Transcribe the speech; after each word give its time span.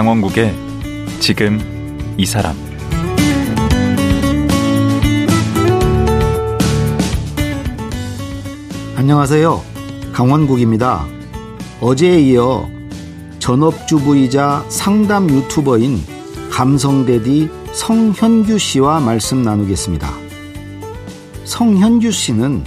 강원국의 0.00 0.56
지금 1.20 1.60
이 2.16 2.24
사람 2.24 2.56
안녕하세요. 8.96 9.62
강원국입니다. 10.14 11.04
어제에 11.82 12.18
이어 12.18 12.66
전업주부이자 13.40 14.64
상담 14.70 15.28
유튜버인 15.28 16.00
감성대디 16.50 17.50
성현규 17.74 18.56
씨와 18.56 19.00
말씀 19.00 19.42
나누겠습니다. 19.42 20.10
성현규 21.44 22.10
씨는 22.10 22.64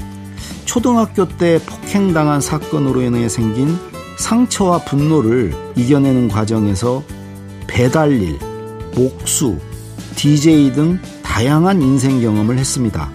초등학교 0.66 1.28
때 1.28 1.60
폭행당한 1.66 2.42
사건으로 2.42 3.02
인해 3.02 3.28
생긴 3.28 3.76
상처와 4.20 4.84
분노를 4.86 5.52
이겨내는 5.76 6.28
과정에서 6.28 7.02
배달일, 7.68 8.40
목수, 8.96 9.58
DJ 10.16 10.74
등 10.74 11.00
다양한 11.24 11.82
인생 11.82 12.22
경험을 12.22 12.58
했습니다. 12.58 13.10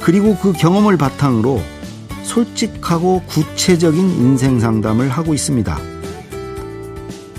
그리고 0.00 0.36
그 0.36 0.52
경험을 0.52 0.96
바탕으로 0.96 1.60
솔직하고 2.22 3.22
구체적인 3.26 3.98
인생 3.98 4.60
상담을 4.60 5.08
하고 5.08 5.34
있습니다. 5.34 5.78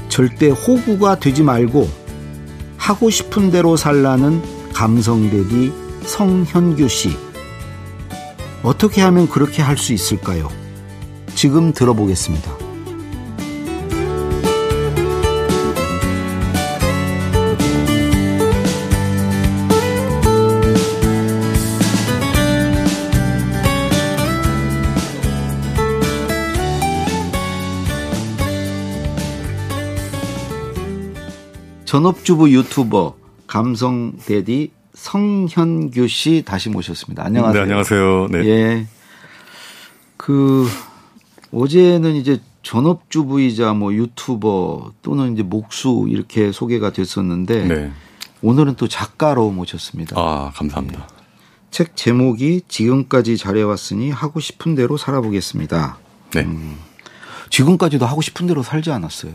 절대 0.10 0.50
호구가 0.50 1.20
되지 1.20 1.44
말고 1.44 1.88
하고 2.78 3.10
싶은 3.10 3.52
대로 3.52 3.78
살라는 3.78 4.42
감성대디 4.74 5.74
성현규 6.06 6.88
씨. 6.90 7.16
어떻게 8.64 9.02
하면 9.02 9.28
그렇게 9.30 9.62
할 9.62 9.78
수 9.78 9.94
있을까요? 9.94 10.50
지금 11.36 11.72
들어보겠습니다. 11.72 12.67
전업주부 31.98 32.52
유튜버 32.52 33.16
감성 33.48 34.14
대디 34.24 34.70
성현규 34.94 36.08
씨 36.08 36.44
다시 36.46 36.70
모셨습니다. 36.70 37.26
안녕하세요. 37.26 37.54
네, 37.54 37.60
안녕하세요. 37.64 38.28
네. 38.28 38.46
예. 38.46 38.88
그 40.16 40.68
어제는 41.52 42.16
이제 42.16 42.40
전업주부이자 42.62 43.74
뭐 43.74 43.96
유튜버 43.96 44.94
또는 45.02 45.34
이제 45.34 45.42
목수 45.42 46.06
이렇게 46.08 46.52
소개가 46.52 46.92
됐었는데 46.92 47.66
네. 47.66 47.92
오늘은 48.44 48.76
또 48.76 48.88
작가로 48.88 49.50
모셨습니다. 49.50 50.16
아, 50.20 50.52
감사합니다. 50.54 51.10
책 51.72 51.96
제목이 51.96 52.62
지금까지 52.68 53.38
잘해왔으니 53.38 54.12
하고 54.12 54.40
싶은 54.40 54.76
대로 54.76 54.98
살아보겠습니다. 54.98 55.98
네. 56.36 56.42
음. 56.42 56.78
지금까지도 57.50 58.06
하고 58.06 58.22
싶은 58.22 58.46
대로 58.46 58.62
살지 58.62 58.92
않았어요? 58.92 59.32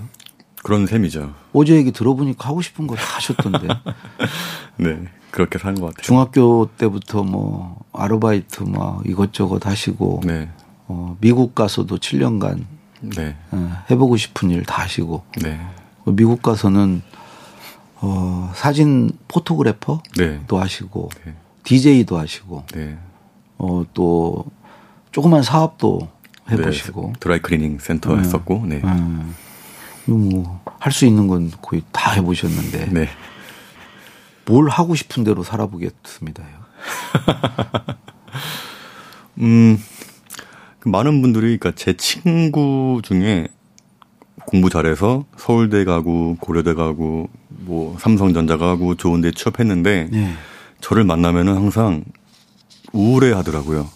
그런 0.63 0.87
셈이죠. 0.87 1.35
어제 1.53 1.75
얘기 1.75 1.93
들어보니까 1.93 2.49
하고 2.49 2.63
싶은 2.63 2.87
거 2.87 2.95
다 2.95 3.03
하셨던데. 3.17 3.69
네. 4.79 5.05
그렇게 5.31 5.59
사는 5.59 5.75
것 5.81 5.87
같아요. 5.89 6.03
중학교 6.03 6.69
때부터 6.77 7.23
뭐 7.25 7.83
아르바이트 7.93 8.65
뭐 8.65 9.03
이것저것 9.07 9.67
하시고 9.67 10.21
네. 10.25 10.51
어, 10.89 11.17
미국 11.21 11.55
가서도 11.55 11.97
7년간 11.99 12.65
네. 13.17 13.37
어, 13.51 13.83
해보고 13.91 14.17
싶은 14.19 14.51
일 14.51 14.63
다 14.65 14.83
하시고 14.83 15.25
네. 15.43 15.59
미국 16.07 16.43
가서는 16.43 17.03
어, 18.03 18.53
사진 18.55 19.11
photographer도 19.29 20.03
네. 20.19 20.41
하시고 20.51 21.09
네. 21.25 21.35
DJ도 21.65 22.19
하시고 22.19 22.65
네. 22.75 22.99
어, 23.59 23.85
또 23.95 24.45
조그만 25.13 25.43
사업도 25.43 26.09
해보시고 26.51 27.07
네. 27.07 27.13
드라이 27.21 27.39
클리닝 27.39 27.79
센터 27.79 28.17
했었고, 28.17 28.65
네. 28.67 28.81
음, 28.85 29.35
뭐 30.07 30.63
할 30.83 30.93
수 30.93 31.07
있는 31.07 31.29
건 31.29 31.53
거의 31.63 31.83
다 31.93 32.11
해보셨는데 32.11 32.87
네. 32.91 33.09
뭘 34.47 34.69
하고 34.69 34.97
싶은 34.97 35.23
대로 35.23 35.45
살아보겠습니다요. 35.45 36.49
음, 39.39 39.79
그 40.81 40.89
많은 40.89 41.23
분들이, 41.23 41.57
그러니까 41.57 41.71
제 41.77 41.97
친구 41.97 43.01
중에 43.05 43.47
공부 44.45 44.71
잘해서 44.71 45.25
서울대 45.37 45.85
가고, 45.85 46.37
고려대 46.41 46.75
가고, 46.75 47.29
뭐, 47.49 47.97
삼성전자 48.01 48.57
가고, 48.57 48.97
좋은데 48.97 49.31
취업했는데, 49.31 50.09
네. 50.11 50.35
저를 50.81 51.05
만나면은 51.05 51.55
항상 51.55 52.03
우울해 52.93 53.33
하더라고요. 53.33 53.89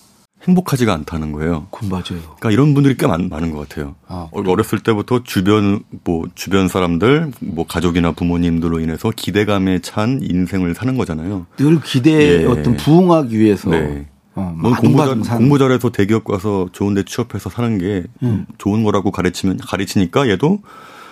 행복하지가 0.47 0.93
않다는 0.95 1.33
거예요. 1.33 1.67
그건 1.71 1.89
맞아요. 1.91 2.05
그러니까 2.23 2.51
이런 2.51 2.75
분들이 2.75 2.97
꽤 2.97 3.07
많, 3.07 3.29
많은 3.29 3.51
것 3.53 3.69
같아요. 3.69 3.95
아, 4.07 4.29
어, 4.31 4.43
어렸을 4.47 4.79
때부터 4.81 5.23
주변 5.25 5.81
뭐 6.05 6.25
주변 6.35 6.69
사람들 6.69 7.33
뭐 7.41 7.67
가족이나 7.67 8.13
부모님들로 8.13 8.81
인해서 8.81 9.11
기대감에 9.15 9.81
찬 9.81 10.21
인생을 10.23 10.75
사는 10.75 10.97
거잖아요. 10.97 11.47
늘 11.57 11.81
기대에 11.81 12.43
예. 12.43 12.45
어떤 12.45 12.77
부응하기 12.77 13.39
위해서 13.39 13.71
네. 13.71 14.07
어, 14.35 14.55
뭐 14.57 14.75
공부, 14.77 14.99
잘, 14.99 15.25
산- 15.25 15.39
공부 15.39 15.59
잘해서 15.59 15.91
대기업 15.91 16.25
가서 16.25 16.69
좋은데 16.73 17.05
취업해서 17.05 17.49
사는 17.51 17.79
게 17.79 18.05
음. 18.23 18.47
좋은 18.59 18.85
거라고 18.85 19.11
가르치면 19.11 19.57
가르치니까 19.59 20.29
얘도 20.29 20.61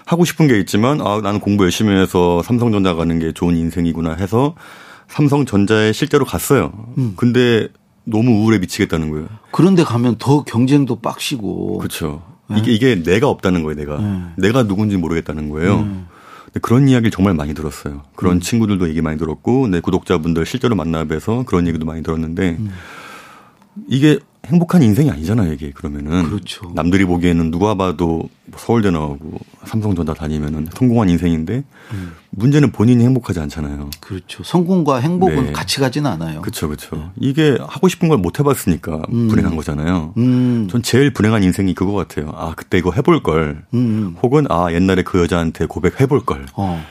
하고 0.06 0.26
싶은 0.26 0.46
게 0.46 0.58
있지만 0.60 1.00
아 1.00 1.20
나는 1.22 1.40
공부 1.40 1.64
열심히 1.64 1.94
해서 1.94 2.42
삼성전자 2.42 2.94
가는 2.94 3.18
게 3.18 3.32
좋은 3.32 3.56
인생이구나 3.56 4.12
해서 4.14 4.54
삼성전자에 5.08 5.92
실제로 5.92 6.24
갔어요. 6.24 6.72
음. 6.98 7.14
근데 7.16 7.68
너무 8.04 8.42
우울에 8.42 8.58
미치겠다는 8.58 9.10
거예요. 9.10 9.28
그런데 9.50 9.82
가면 9.84 10.16
더 10.18 10.44
경쟁도 10.44 10.96
빡시고 11.00 11.78
그렇죠. 11.78 12.22
이게 12.56 12.72
이게 12.72 13.02
내가 13.02 13.28
없다는 13.28 13.62
거예요. 13.62 13.76
내가 13.76 13.98
네. 13.98 14.22
내가 14.36 14.64
누군지 14.64 14.96
모르겠다는 14.96 15.48
거예요. 15.48 15.80
음. 15.80 16.06
근데 16.44 16.60
그런 16.60 16.88
이야기를 16.88 17.10
정말 17.10 17.34
많이 17.34 17.54
들었어요. 17.54 18.02
그런 18.14 18.40
친구들도 18.40 18.88
얘기 18.88 19.00
많이 19.00 19.18
들었고, 19.18 19.66
내 19.68 19.80
구독자분들 19.80 20.46
실제로 20.46 20.76
만나 20.76 21.04
뵈서 21.04 21.44
그런 21.46 21.66
얘기도 21.66 21.84
많이 21.86 22.02
들었는데, 22.02 22.56
음. 22.60 22.70
이게 23.88 24.20
행복한 24.46 24.82
인생이 24.82 25.10
아니잖아요, 25.10 25.52
이게 25.52 25.70
그러면은. 25.70 26.24
그렇죠. 26.24 26.70
남들이 26.74 27.04
보기에는 27.04 27.50
누가 27.50 27.74
봐도 27.74 28.28
뭐 28.46 28.58
서울대 28.58 28.90
나오고 28.90 29.38
삼성전자 29.64 30.12
다니면은 30.14 30.68
성공한 30.74 31.08
인생인데, 31.08 31.64
음. 31.92 32.12
문제는 32.30 32.72
본인이 32.72 33.02
행복하지 33.04 33.40
않잖아요. 33.40 33.90
그렇죠. 34.00 34.42
성공과 34.42 34.98
행복은 34.98 35.46
네. 35.46 35.52
같이 35.52 35.80
가지는 35.80 36.10
않아요. 36.12 36.42
그렇죠, 36.42 36.68
그렇죠. 36.68 37.10
이게 37.18 37.56
하고 37.60 37.88
싶은 37.88 38.08
걸 38.08 38.18
못 38.18 38.38
해봤으니까 38.38 39.02
음. 39.12 39.28
불행한 39.28 39.54
거잖아요. 39.56 40.14
음, 40.16 40.68
전 40.70 40.82
제일 40.82 41.12
불행한 41.12 41.42
인생이 41.42 41.74
그거 41.74 41.92
같아요. 41.92 42.32
아, 42.36 42.54
그때 42.56 42.78
이거 42.78 42.90
해볼 42.92 43.22
걸. 43.22 43.64
음, 43.74 43.78
음. 43.78 44.16
혹은 44.22 44.46
아, 44.50 44.72
옛날에 44.72 45.02
그 45.02 45.20
여자한테 45.20 45.66
고백해볼 45.66 46.24
걸. 46.24 46.46
어, 46.54 46.82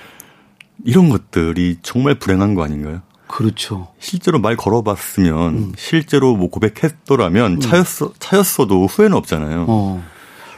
이런 0.86 1.10
것들이 1.10 1.78
정말 1.82 2.16
불행한 2.20 2.56
거 2.56 2.64
아닌가요? 2.64 3.02
그렇죠. 3.34 3.88
실제로 3.98 4.38
말 4.38 4.56
걸어봤으면 4.56 5.54
음. 5.56 5.72
실제로 5.76 6.36
뭐 6.36 6.52
고백했더라면 6.52 7.62
차였어 7.62 8.14
차였어도 8.20 8.86
후회는 8.86 9.18
없잖아요. 9.18 9.66
어. 9.68 10.04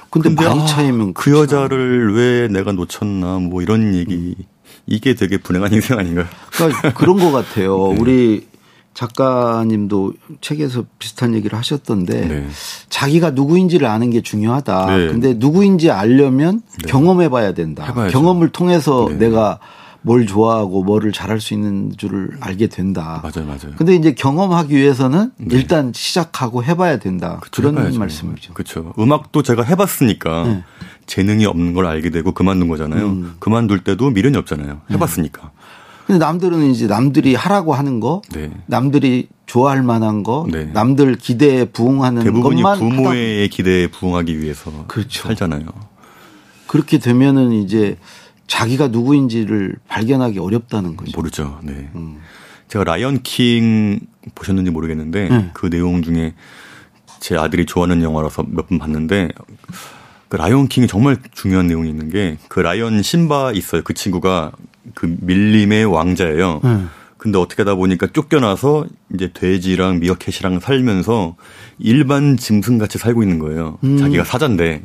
근데, 0.09 0.29
많이 0.29 0.61
아, 0.61 0.65
차이면 0.65 1.13
그 1.13 1.29
않아요. 1.29 1.43
여자를 1.43 2.13
왜 2.15 2.47
내가 2.49 2.73
놓쳤나 2.73 3.39
뭐 3.39 3.61
이런 3.61 3.95
얘기 3.95 4.35
이게 4.87 5.13
되게 5.13 5.37
불행한 5.37 5.71
인생 5.73 5.97
아닌가요? 5.97 6.25
그러니까 6.51 6.93
그런 6.93 7.17
것 7.17 7.31
같아요. 7.31 7.93
네. 7.95 8.01
우리 8.01 8.47
작가님도 8.93 10.13
책에서 10.41 10.83
비슷한 10.99 11.33
얘기를 11.33 11.57
하셨던데 11.57 12.27
네. 12.27 12.47
자기가 12.89 13.31
누구인지를 13.31 13.87
아는 13.87 14.09
게 14.09 14.21
중요하다. 14.21 14.97
네. 14.97 15.07
근데 15.07 15.33
누구인지 15.33 15.91
알려면 15.91 16.61
경험해 16.89 17.29
봐야 17.29 17.53
된다. 17.53 17.85
해봐야죠. 17.85 18.11
경험을 18.11 18.49
통해서 18.49 19.07
네. 19.11 19.15
내가 19.15 19.59
뭘 20.05 20.27
좋아하고 20.27 20.83
뭐를 20.83 21.11
잘할 21.11 21.41
수 21.41 21.55
있는 21.55 21.91
줄을 21.97 22.29
알게 22.39 22.67
된다. 22.67 23.21
맞아요, 23.23 23.47
맞아요. 23.47 23.75
근데 23.75 23.95
이제 23.95 24.13
경험하기 24.13 24.75
위해서는 24.75 25.31
네. 25.37 25.55
일단 25.55 25.91
시작하고 25.95 26.63
해봐야 26.63 26.99
된다. 26.99 27.39
그쵸, 27.41 27.63
그런 27.63 27.75
해봐야죠. 27.75 27.97
말씀이죠. 27.97 28.53
그렇죠. 28.53 28.93
음악도 28.99 29.41
제가 29.41 29.63
해봤으니까 29.63 30.43
네. 30.43 30.63
재능이 31.07 31.47
없는 31.47 31.73
걸 31.73 31.87
알게 31.87 32.11
되고 32.11 32.33
그만둔 32.33 32.67
거잖아요. 32.67 33.03
음. 33.03 33.35
그만둘 33.39 33.83
때도 33.83 34.11
미련이 34.11 34.37
없잖아요. 34.37 34.81
해봤으니까. 34.91 35.51
근데 36.05 36.19
남들은 36.19 36.69
이제 36.69 36.85
남들이 36.85 37.33
하라고 37.33 37.73
하는 37.73 37.99
거, 37.99 38.21
네. 38.31 38.51
남들이 38.67 39.27
좋아할 39.47 39.81
만한 39.81 40.21
거, 40.21 40.45
네. 40.51 40.65
남들 40.71 41.15
기대에 41.15 41.65
부응하는 41.65 42.23
대부분이 42.23 42.61
것만 42.61 42.77
하다 42.77 42.79
부모의 42.79 43.49
기대에 43.49 43.87
부응하기 43.87 44.39
위해서 44.39 44.71
그렇죠. 44.85 45.23
살잖아요. 45.23 45.65
그렇게 46.67 46.99
되면은 46.99 47.53
이제 47.53 47.97
자기가 48.47 48.89
누구인지를 48.89 49.75
발견하기 49.87 50.39
어렵다는 50.39 50.95
거죠. 50.97 51.11
모르죠. 51.15 51.59
네. 51.63 51.89
음. 51.95 52.19
제가 52.67 52.83
라이언 52.83 53.21
킹 53.23 53.99
보셨는지 54.35 54.71
모르겠는데 54.71 55.29
네. 55.29 55.49
그 55.53 55.69
내용 55.69 56.01
중에 56.01 56.33
제 57.19 57.35
아들이 57.37 57.65
좋아하는 57.65 58.01
영화라서 58.03 58.43
몇 58.47 58.67
번 58.67 58.77
봤는데 58.79 59.29
그그 60.29 60.35
라이온 60.37 60.67
킹이 60.67 60.87
정말 60.87 61.17
중요한 61.33 61.67
내용이 61.67 61.89
있는 61.89 62.09
게 62.09 62.37
그 62.49 62.59
라이언 62.59 63.01
신바 63.01 63.51
있어요. 63.53 63.81
그 63.83 63.93
친구가 63.93 64.51
그 64.93 65.15
밀림의 65.21 65.85
왕자예요. 65.85 66.61
음. 66.63 66.89
근데 67.17 67.39
어떻게 67.39 67.63
하다 67.63 67.75
보니까 67.75 68.07
쫓겨나서 68.13 68.85
이제 69.13 69.31
돼지랑 69.33 69.99
미어캣이랑 69.99 70.59
살면서 70.59 71.35
일반 71.79 72.37
짐승 72.37 72.77
같이 72.77 72.99
살고 72.99 73.23
있는 73.23 73.39
거예요. 73.39 73.79
음. 73.83 73.97
자기가 73.97 74.23
사자인데. 74.23 74.83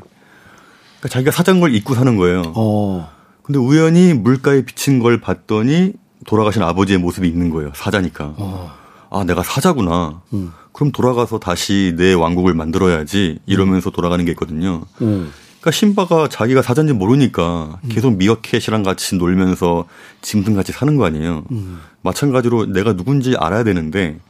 그러니까 1.01 1.09
자기가 1.11 1.31
사자인 1.33 1.61
걸 1.61 1.75
잊고 1.75 1.95
사는 1.95 2.17
거예요. 2.17 2.43
어. 2.57 3.11
근데 3.51 3.59
우연히 3.59 4.15
물가에 4.15 4.65
비친 4.65 5.01
걸 5.01 5.21
봤더니 5.21 5.95
돌아가신 6.25 6.63
아버지의 6.63 7.01
모습이 7.01 7.27
있는 7.27 7.51
거예요. 7.51 7.73
사자니까. 7.75 8.35
어. 8.37 8.71
아, 9.11 9.25
내가 9.25 9.43
사자구나. 9.43 10.23
음. 10.33 10.53
그럼 10.71 10.93
돌아가서 10.93 11.41
다시 11.41 11.95
내 11.97 12.13
왕국을 12.13 12.55
만들어야지 12.55 13.41
이러면서 13.47 13.91
돌아가는 13.91 14.25
게 14.25 14.31
있거든요. 14.31 14.83
음. 15.03 15.33
그러니까 15.61 15.73
신바가 15.73 16.29
자기가 16.29 16.63
사자인지 16.63 16.93
모르니까 16.93 17.81
계속 17.89 18.19
미어캣이랑 18.19 18.85
같이 18.85 19.17
놀면서 19.17 19.87
짐승 20.23 20.55
같이 20.55 20.71
사는 20.71 20.95
거 20.95 21.05
아니에요. 21.05 21.43
음. 21.51 21.81
마찬가지로 22.03 22.67
내가 22.67 22.93
누군지 22.93 23.35
알아야 23.37 23.65
되는데 23.65 24.21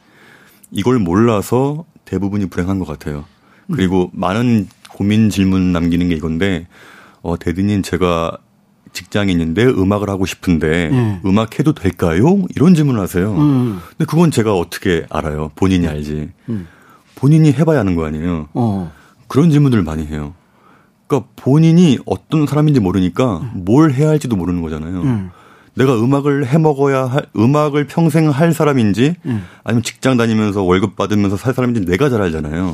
이걸 0.71 0.97
몰라서 0.97 1.85
대부분이 2.05 2.47
불행한 2.47 2.79
것 2.79 2.87
같아요. 2.87 3.25
그리고 3.71 4.09
많은 4.13 4.67
고민 4.89 5.29
질문 5.29 5.71
남기는 5.73 6.09
게 6.09 6.15
이건데 6.15 6.65
어 7.21 7.37
대디님 7.37 7.83
제가 7.83 8.39
직장인인데 8.93 9.65
음악을 9.65 10.09
하고 10.09 10.25
싶은데 10.25 10.89
네. 10.89 11.21
음악 11.25 11.59
해도 11.59 11.73
될까요? 11.73 12.43
이런 12.55 12.73
질문을 12.73 12.99
하세요. 12.99 13.33
음. 13.35 13.79
근데 13.89 14.05
그건 14.05 14.31
제가 14.31 14.55
어떻게 14.55 15.05
알아요? 15.09 15.51
본인이 15.55 15.87
알지. 15.87 16.29
음. 16.49 16.67
본인이 17.15 17.51
해봐야 17.51 17.79
하는 17.79 17.95
거 17.95 18.05
아니에요. 18.05 18.49
어. 18.53 18.91
그런 19.27 19.49
질문들을 19.49 19.83
많이 19.83 20.05
해요. 20.07 20.33
그러니까 21.07 21.29
본인이 21.35 21.97
어떤 22.05 22.47
사람인지 22.47 22.79
모르니까 22.79 23.51
뭘 23.53 23.91
해야 23.91 24.09
할지도 24.09 24.35
모르는 24.35 24.61
거잖아요. 24.61 25.01
음. 25.01 25.29
내가 25.73 25.95
음악을 25.95 26.47
해 26.47 26.57
먹어야 26.57 27.05
할 27.05 27.25
음악을 27.35 27.87
평생 27.87 28.29
할 28.29 28.53
사람인지 28.53 29.15
음. 29.25 29.43
아니면 29.63 29.83
직장 29.83 30.17
다니면서 30.17 30.63
월급 30.63 30.95
받으면서 30.95 31.37
살 31.37 31.53
사람인지 31.53 31.85
내가 31.85 32.09
잘 32.09 32.21
알잖아요. 32.21 32.73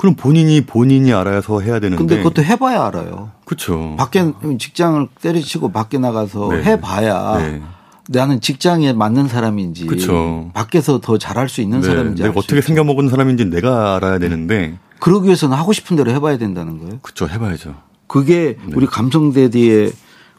그럼 0.00 0.14
본인이 0.14 0.62
본인이 0.62 1.12
알아서 1.12 1.60
해야 1.60 1.78
되는데. 1.78 1.96
근데 1.96 2.16
그것도 2.18 2.42
해봐야 2.42 2.86
알아요. 2.86 3.30
그렇죠. 3.44 3.96
밖에 3.98 4.32
직장을 4.58 5.06
때려치고 5.20 5.72
밖에 5.72 5.98
나가서 5.98 6.48
네. 6.48 6.62
해봐야 6.62 7.38
네. 7.38 7.62
나는 8.08 8.40
직장에 8.40 8.94
맞는 8.94 9.28
사람인지 9.28 9.86
그쵸. 9.86 10.50
밖에서 10.54 11.00
더 11.00 11.18
잘할 11.18 11.48
수 11.48 11.60
있는 11.60 11.80
네, 11.80 11.86
사람인지 11.86 12.22
내가 12.22 12.32
어떻게 12.38 12.56
있죠. 12.56 12.66
생겨 12.66 12.82
먹은 12.82 13.10
사람인지 13.10 13.44
내가 13.46 13.96
알아야 13.96 14.18
되는데 14.18 14.78
그러기 15.00 15.26
위해서는 15.26 15.56
하고 15.56 15.72
싶은 15.72 15.96
대로 15.96 16.10
해봐야 16.10 16.38
된다는 16.38 16.78
거예요. 16.78 16.98
그쵸 17.02 17.28
해봐야죠. 17.28 17.74
그게 18.06 18.56
네. 18.64 18.72
우리 18.74 18.86
감성대디의 18.86 19.92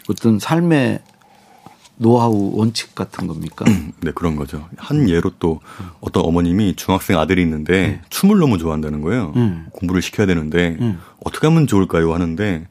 어떤 0.10 0.40
삶의 0.40 1.00
노하우 2.02 2.52
원칙 2.56 2.96
같은 2.96 3.28
겁니까? 3.28 3.64
네 4.02 4.12
그런 4.14 4.36
거죠. 4.36 4.68
한 4.76 5.08
예로 5.08 5.34
또 5.40 5.62
어떤 6.00 6.26
어머님이 6.26 6.76
중학생 6.76 7.20
아들이 7.20 7.44
있는데 7.44 8.02
춤을 8.10 8.40
너무 8.40 8.58
좋아한다는 8.58 9.02
거예요. 9.02 9.34
음. 9.36 9.68
공부를 9.72 10.02
시켜야 10.02 10.26
되는데 10.26 10.78
음. 10.82 11.00
어떻게 11.24 11.48
하면 11.48 11.68
좋을까요 11.68 12.14
하는데 12.14 12.68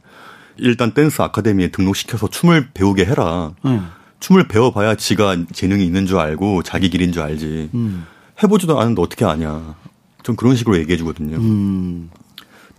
일단 0.56 0.92
댄스 0.92 1.22
아카데미에 1.22 1.68
등록시켜서 1.68 2.28
춤을 2.28 2.70
배우게 2.74 3.04
해라. 3.04 3.52
음. 3.64 3.88
춤을 4.18 4.48
배워봐야 4.48 4.96
지가 4.96 5.36
재능이 5.52 5.86
있는 5.86 6.06
줄 6.06 6.18
알고 6.18 6.64
자기 6.64 6.90
길인 6.90 7.12
줄 7.12 7.22
알지. 7.22 7.70
음. 7.72 8.06
해보지도 8.42 8.76
않았는데 8.76 9.00
어떻게 9.00 9.24
아냐. 9.24 9.76
좀 10.22 10.36
그런 10.36 10.56
식으로 10.56 10.76
얘기해 10.78 10.98
주거든요. 10.98 11.36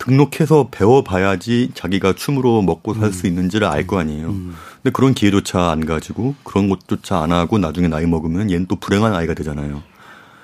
음. 0.01 0.05
등록해서 0.05 0.69
배워봐야지 0.71 1.71
자기가 1.73 2.13
춤으로 2.13 2.61
먹고 2.61 2.93
살수 2.93 3.27
있는지를 3.27 3.67
알 3.67 3.85
거 3.87 3.99
아니에요. 3.99 4.27
근데 4.27 4.91
그런 4.93 5.13
기회조차 5.13 5.69
안 5.71 5.85
가지고 5.85 6.35
그런 6.43 6.69
것조차 6.69 7.21
안 7.21 7.31
하고 7.31 7.57
나중에 7.57 7.87
나이 7.87 8.05
먹으면 8.05 8.49
얘는 8.51 8.65
또 8.67 8.75
불행한 8.77 9.13
아이가 9.13 9.33
되잖아요. 9.33 9.81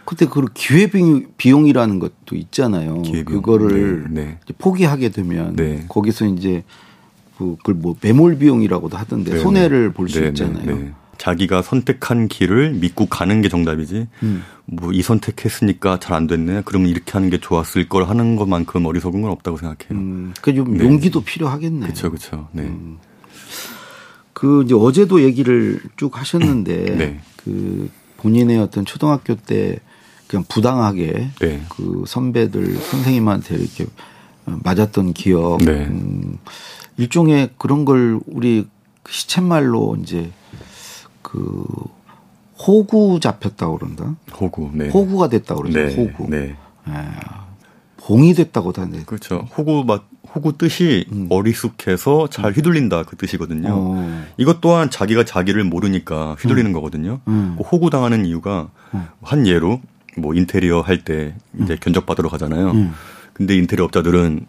근데 0.06 0.26
그 0.26 0.46
기회 0.54 0.90
비용이라는 1.38 2.00
것도 2.00 2.36
있잖아요. 2.36 3.02
기회비용. 3.02 3.42
그거를 3.42 4.06
네, 4.10 4.22
네. 4.24 4.38
포기하게 4.58 5.10
되면 5.10 5.56
네. 5.56 5.86
거기서 5.90 6.26
이제 6.28 6.64
그- 7.38 7.56
그걸 7.58 7.76
뭐 7.76 7.96
매몰 8.02 8.38
비용이라고도 8.38 8.96
하던데 8.98 9.34
네, 9.34 9.40
손해를 9.40 9.92
볼수 9.94 10.16
네, 10.20 10.22
네, 10.22 10.28
있잖아요. 10.30 10.92
네. 11.18 11.24
자기가 11.24 11.62
선택한 11.62 12.28
길을 12.28 12.74
믿고 12.74 13.08
가는 13.08 13.42
게 13.42 13.50
정답이지. 13.50 14.08
음. 14.24 14.44
뭐이 14.66 15.02
선택했으니까 15.02 16.00
잘 16.00 16.18
안 16.18 16.28
됐네. 16.28 16.64
그러면 16.66 16.90
이렇게 16.90 17.12
하는 17.14 17.30
게 17.30 17.40
좋았을 17.40 17.88
걸 17.90 18.06
하는 18.06 18.36
것만큼 18.36 18.86
어리석은 18.86 19.22
건 19.22 19.32
없다고 19.32 19.58
생각해요. 19.58 19.92
음, 19.92 20.34
그좀 20.42 20.78
네. 20.78 20.84
용기도 20.86 21.22
필요하겠네. 21.22 21.82
그렇죠, 21.82 22.10
그렇죠. 22.10 22.48
네. 22.52 22.72
그 24.34 24.64
이제 24.64 24.76
어제도 24.76 25.22
얘기를 25.24 25.80
쭉 25.96 26.18
하셨는데 26.20 26.96
네. 26.96 27.20
그 27.38 27.90
본인의 28.18 28.60
어떤 28.60 28.86
초등학교 28.86 29.36
때 29.36 29.80
그냥 30.28 30.44
부당하게 30.48 31.30
네. 31.40 31.62
그 31.70 32.04
선배들 32.06 32.76
선생님한테 32.76 33.56
이렇게 33.56 33.86
맞았던 34.46 35.14
기억 35.14 35.60
네. 35.60 35.86
음, 35.86 36.38
일종의 36.98 37.52
그런 37.58 37.86
걸 37.86 38.20
우리 38.28 38.68
시쳇말로 39.10 39.98
이제 40.02 40.32
그 41.28 41.66
호구 42.58 43.20
잡혔다고 43.22 43.78
그런다. 43.78 44.16
호구. 44.40 44.72
네. 44.74 44.88
호구가 44.90 45.28
됐다고 45.28 45.64
그러죠. 45.64 45.80
네. 45.80 45.96
호구. 45.96 46.30
네. 46.30 46.56
예. 46.88 46.94
봉이 47.98 48.34
됐다고도 48.34 48.82
하는데. 48.82 49.04
그렇죠. 49.04 49.48
호구 49.58 49.84
맛 49.86 50.04
호구 50.34 50.58
뜻이 50.58 51.06
어리숙해서 51.30 52.30
잘 52.30 52.54
휘둘린다 52.54 53.04
그 53.04 53.18
뜻이거든요. 53.18 53.68
음. 53.68 53.74
어. 53.76 54.24
이것 54.38 54.62
또한 54.62 54.90
자기가 54.90 55.26
자기를 55.26 55.66
모르니까 55.66 56.36
휘둘리는 56.40 56.72
거거든요. 56.72 57.20
음. 57.28 57.56
그 57.58 57.64
호구 57.64 57.90
당하는 57.90 58.26
이유가 58.26 58.70
한 59.22 59.46
예로 59.48 59.82
뭐 60.18 60.34
인테리어 60.34 60.80
할 60.82 61.04
때 61.04 61.36
이제 61.62 61.78
견적 61.80 62.06
받으러 62.06 62.30
가잖아요. 62.30 62.72
음. 62.72 62.94
근데 63.34 63.56
인테리어 63.56 63.86
업자들은 63.86 64.48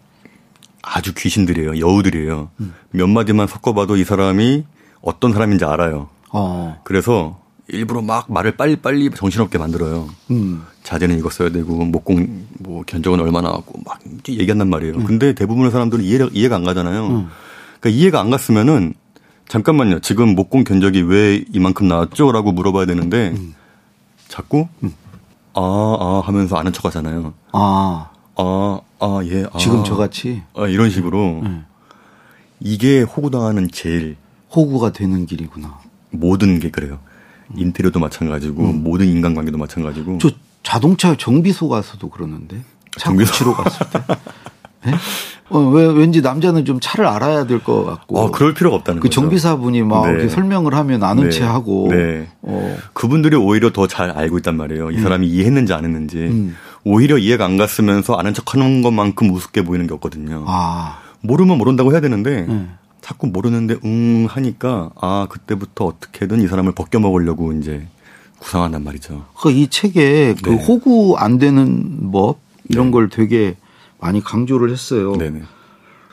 아주 0.81 1.13
귀신들이에요. 1.13 1.79
여우들이에요. 1.79 2.49
음. 2.61 2.73
몇 2.91 3.07
마디만 3.07 3.47
섞어봐도 3.47 3.97
이 3.97 4.05
사람이 4.05 4.63
어떤 5.01 5.33
사람인지 5.33 5.65
알아요. 5.65 6.07
어. 6.31 6.79
그래서 6.83 7.39
일부러 7.67 8.01
막 8.01 8.31
말을 8.31 8.57
빨리빨리 8.57 9.11
정신없게 9.11 9.57
만들어요. 9.57 10.09
음. 10.31 10.63
자재는 10.83 11.17
이거 11.19 11.29
써야 11.29 11.49
되고 11.49 11.73
목공 11.85 12.47
뭐 12.59 12.83
견적은 12.85 13.19
얼마나 13.19 13.49
하고 13.49 13.79
막 13.85 13.99
얘기한단 14.27 14.69
말이에요. 14.69 14.95
음. 14.95 15.03
근데 15.05 15.33
대부분의 15.33 15.71
사람들은 15.71 16.03
이해가, 16.03 16.29
이해가 16.33 16.55
안 16.55 16.63
가잖아요. 16.63 17.07
그러니까 17.79 17.89
이해가 17.89 18.19
안 18.19 18.29
갔으면은 18.31 18.93
잠깐만요. 19.47 19.99
지금 19.99 20.35
목공 20.35 20.63
견적이 20.63 21.01
왜 21.01 21.43
이만큼 21.53 21.87
나왔죠?라고 21.87 22.51
물어봐야 22.51 22.85
되는데 22.85 23.29
음. 23.37 23.53
자꾸 24.27 24.67
아 25.53 25.61
아 25.61 26.21
하면서 26.25 26.55
아는 26.57 26.71
척 26.73 26.85
하잖아요. 26.85 27.33
아. 27.51 28.09
아 28.35 28.81
아 28.99 29.21
예. 29.25 29.45
아, 29.51 29.57
지금 29.57 29.83
저같이 29.83 30.41
아, 30.55 30.67
이런 30.67 30.89
식으로 30.89 31.41
음. 31.43 31.65
이게 32.59 33.01
호구당하는 33.01 33.69
제일 33.71 34.17
호구가 34.55 34.91
되는 34.91 35.25
길이구나. 35.25 35.79
모든 36.11 36.59
게 36.59 36.69
그래요. 36.69 36.99
인테리어도 37.55 37.99
마찬가지고 37.99 38.61
모든 38.61 39.07
인간관계도 39.07 39.57
마찬가지고 39.57 40.11
음. 40.13 40.19
저 40.19 40.29
자동차 40.63 41.15
정비소 41.17 41.67
가서도 41.69 42.09
그러는데 42.09 42.61
차? 42.97 43.11
고치러 43.11 43.53
갔을 43.53 43.87
때. 43.89 43.99
예? 44.87 44.91
어, 45.49 45.59
왜 45.59 45.85
왠지 45.87 46.21
남자는 46.21 46.63
좀 46.63 46.79
차를 46.79 47.05
알아야 47.07 47.45
될 47.47 47.59
것 47.59 47.83
같고. 47.83 48.21
아, 48.21 48.29
그럴 48.31 48.53
필요가 48.53 48.75
없다는 48.77 48.99
그 49.01 49.07
거죠. 49.07 49.21
정비사분이 49.21 49.81
막 49.81 50.05
네. 50.05 50.11
이렇게 50.13 50.29
설명을 50.29 50.75
하면 50.75 51.03
아는 51.03 51.25
네. 51.25 51.29
체 51.31 51.43
하고. 51.43 51.87
네. 51.91 52.27
어. 52.43 52.77
그분들이 52.93 53.35
오히려 53.35 53.71
더 53.71 53.87
잘 53.87 54.11
알고 54.11 54.37
있단 54.37 54.55
말이에요. 54.55 54.91
이 54.91 54.99
사람이 54.99 55.27
이해했는지 55.27 55.73
안 55.73 55.83
했는지. 55.85 56.17
음. 56.19 56.55
오히려 56.83 57.17
이해가 57.17 57.45
안 57.45 57.57
갔으면서 57.57 58.13
아는 58.13 58.33
척 58.33 58.53
하는 58.53 58.81
것만큼 58.83 59.29
우습게 59.31 59.63
보이는 59.63 59.87
게 59.87 59.93
없거든요. 59.95 60.45
아. 60.47 60.99
모르면 61.21 61.57
모른다고 61.57 61.91
해야 61.91 61.99
되는데 61.99 62.45
네. 62.47 62.67
자꾸 63.09 63.25
모르는데 63.25 63.75
응 63.85 64.27
하니까 64.29 64.91
아, 65.01 65.25
그때부터 65.31 65.85
어떻게든 65.85 66.41
이 66.41 66.47
사람을 66.47 66.73
벗겨 66.73 66.99
먹으려고 66.99 67.53
이제 67.53 67.87
구상한단 68.37 68.83
말이죠. 68.83 69.25
그이 69.35 69.67
책에 69.69 70.35
그 70.43 70.51
네. 70.51 70.63
호구 70.63 71.15
안 71.17 71.39
되는 71.39 72.11
법 72.11 72.37
이런 72.69 72.85
네. 72.87 72.91
걸 72.91 73.09
되게 73.09 73.57
많이 73.99 74.23
강조를 74.23 74.69
했어요. 74.69 75.13
네네. 75.13 75.41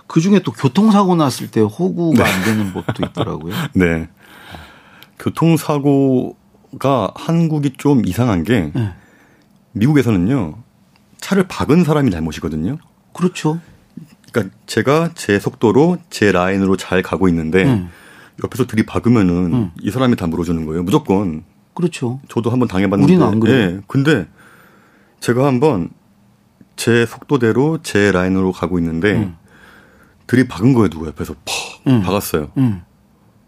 그 0.06 0.22
중에 0.22 0.38
또 0.38 0.52
교통사고 0.52 1.16
났을 1.16 1.50
때 1.50 1.60
호구가 1.60 2.24
안 2.24 2.44
되는 2.44 2.72
법도 2.72 3.04
있더라고요. 3.08 3.54
네. 3.76 4.08
교통사고가 5.18 7.10
한국이 7.14 7.74
좀 7.76 8.06
이상한 8.06 8.42
게 8.42 8.72
네. 8.74 8.94
미국에서는요. 9.72 10.62
차를 11.18 11.46
박은 11.46 11.84
사람이 11.84 12.10
잘못이거든요. 12.10 12.78
그렇죠. 13.12 13.60
그러니까 14.36 14.54
제가 14.66 15.10
제 15.14 15.38
속도로 15.38 15.96
제 16.10 16.30
라인으로 16.30 16.76
잘 16.76 17.02
가고 17.02 17.28
있는데 17.28 17.64
음. 17.64 17.88
옆에서 18.44 18.66
들이박으면은 18.66 19.34
음. 19.54 19.70
이 19.80 19.90
사람이 19.90 20.16
다 20.16 20.26
물어주는 20.26 20.66
거예요. 20.66 20.82
무조건. 20.82 21.42
그렇죠. 21.72 22.20
저도 22.28 22.50
한번 22.50 22.68
당해봤는데. 22.68 23.12
우리는 23.12 23.26
안 23.26 23.40
그래요. 23.40 23.56
예. 23.56 23.80
근데 23.86 24.26
제가 25.20 25.46
한번 25.46 25.88
제 26.76 27.06
속도대로 27.06 27.78
제 27.82 28.12
라인으로 28.12 28.52
가고 28.52 28.78
있는데 28.78 29.14
음. 29.14 29.36
들이박은 30.26 30.74
거예요, 30.74 30.90
누가 30.90 31.06
옆에서 31.06 31.34
퍽 31.44 31.86
음. 31.86 32.02
박았어요. 32.02 32.50
음. 32.58 32.82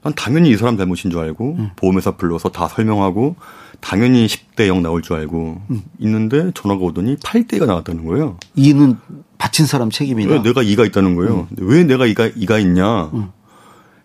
난 0.02 0.14
당연히 0.14 0.50
이 0.50 0.57
사람 0.57 0.78
잘못인 0.78 1.11
줄 1.11 1.21
알고 1.21 1.57
음. 1.59 1.71
보험회사 1.76 2.12
불러서 2.12 2.49
다 2.49 2.68
설명하고 2.68 3.37
당연히 3.80 4.26
10대 4.26 4.66
0 4.66 4.82
나올 4.82 5.02
줄 5.02 5.16
알고 5.16 5.62
음. 5.70 5.82
있는데 5.99 6.50
전화가 6.54 6.82
오더니 6.85 7.16
8대가 7.16 7.66
나왔다는 7.66 8.04
거예요. 8.06 8.38
이는 8.54 8.97
바친 9.38 9.66
사람 9.66 9.90
책임이다. 9.90 10.30
왜 10.30 10.42
내가 10.42 10.62
이가 10.62 10.85
있다는 10.85 11.14
거예요. 11.14 11.49
왜 11.58 11.85
내가 11.85 12.06
이가 12.06 12.28
이가 12.35 12.58
있냐 12.58 13.11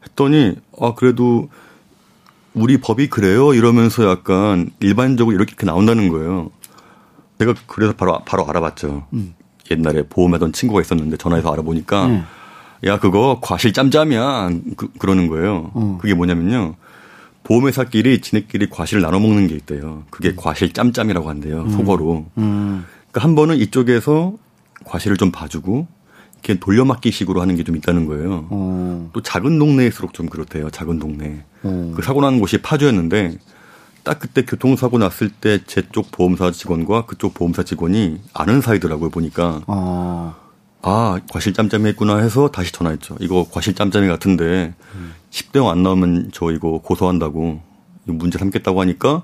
했더니 0.06 0.56
아 0.80 0.94
그래도 0.96 1.50
우리 2.54 2.78
법이 2.80 3.10
그래요 3.10 3.54
이러면서 3.54 4.08
약간 4.10 4.70
일반적으로 4.80 5.36
이렇게 5.36 5.66
나온다는 5.66 6.10
거예요. 6.10 6.52
내가 7.40 7.56
그래서 7.66 7.94
바로 7.94 8.20
바로 8.26 8.48
알아봤죠. 8.48 9.08
옛날에 9.72 10.04
보험하던 10.04 10.54
친구가 10.54 10.82
있었는데 10.82 11.18
전화해서 11.18 11.52
알아보니까 11.52 12.06
음. 12.06 12.24
야 12.86 13.00
그거 13.00 13.40
과실 13.42 13.74
짬짬이야 13.74 14.50
그, 14.76 14.90
러는 15.02 15.28
거예요. 15.28 15.72
음. 15.76 15.98
그게 15.98 16.14
뭐냐면요. 16.14 16.76
보험회사끼리 17.44 18.22
지네끼리 18.22 18.70
과실을 18.70 19.02
나눠 19.02 19.20
먹는 19.20 19.48
게 19.48 19.56
있대요. 19.56 20.04
그게 20.10 20.34
과실 20.36 20.72
짬짬이라고 20.74 21.30
한대요. 21.30 21.70
속어로. 21.70 22.26
음. 22.38 22.86
그러니까 23.12 23.22
한 23.28 23.36
번은 23.36 23.58
이쪽에서 23.58 24.34
과실을 24.86 25.18
좀 25.18 25.32
봐주고 25.32 25.88
이렇게 26.44 26.60
돌려막기식으로 26.60 27.42
하는 27.42 27.56
게 27.56 27.64
좀 27.64 27.76
있다는 27.78 28.06
거예요. 28.06 28.48
어. 28.50 29.10
또 29.14 29.22
작은 29.22 29.60
동네일수록 29.60 30.14
좀 30.14 30.28
그렇대요. 30.28 30.70
작은 30.70 31.00
동네. 31.00 31.44
어. 31.64 31.94
그 31.96 32.02
사고 32.02 32.22
난 32.22 32.40
곳이 32.40 32.62
파주였는데 32.62 33.38
딱 34.04 34.20
그때 34.20 34.44
교통사고 34.44 34.98
났을 34.98 35.30
때 35.30 35.60
제 35.66 35.82
쪽 35.94 36.12
보험사 36.12 36.52
직원과 36.52 37.06
그쪽 37.06 37.34
보험사 37.34 37.64
직원이 37.64 38.20
아는 38.34 38.60
사이더라고요. 38.62 39.10
보니까 39.10 39.62
어. 39.68 40.36
아 40.86 41.20
과실 41.32 41.54
짬짬이 41.54 41.86
했구나 41.88 42.18
해서 42.18 42.50
다시 42.52 42.72
전화했죠. 42.72 43.16
이거 43.22 43.48
과실 43.50 43.74
짬짬이 43.74 44.08
같은데 44.08 44.74
10대형 45.32 45.68
안 45.68 45.82
나오면 45.82 46.32
저 46.34 46.52
이거 46.52 46.80
고소한다고 46.80 47.62
문제 48.06 48.38
삼겠다고 48.38 48.82
하니까 48.82 49.24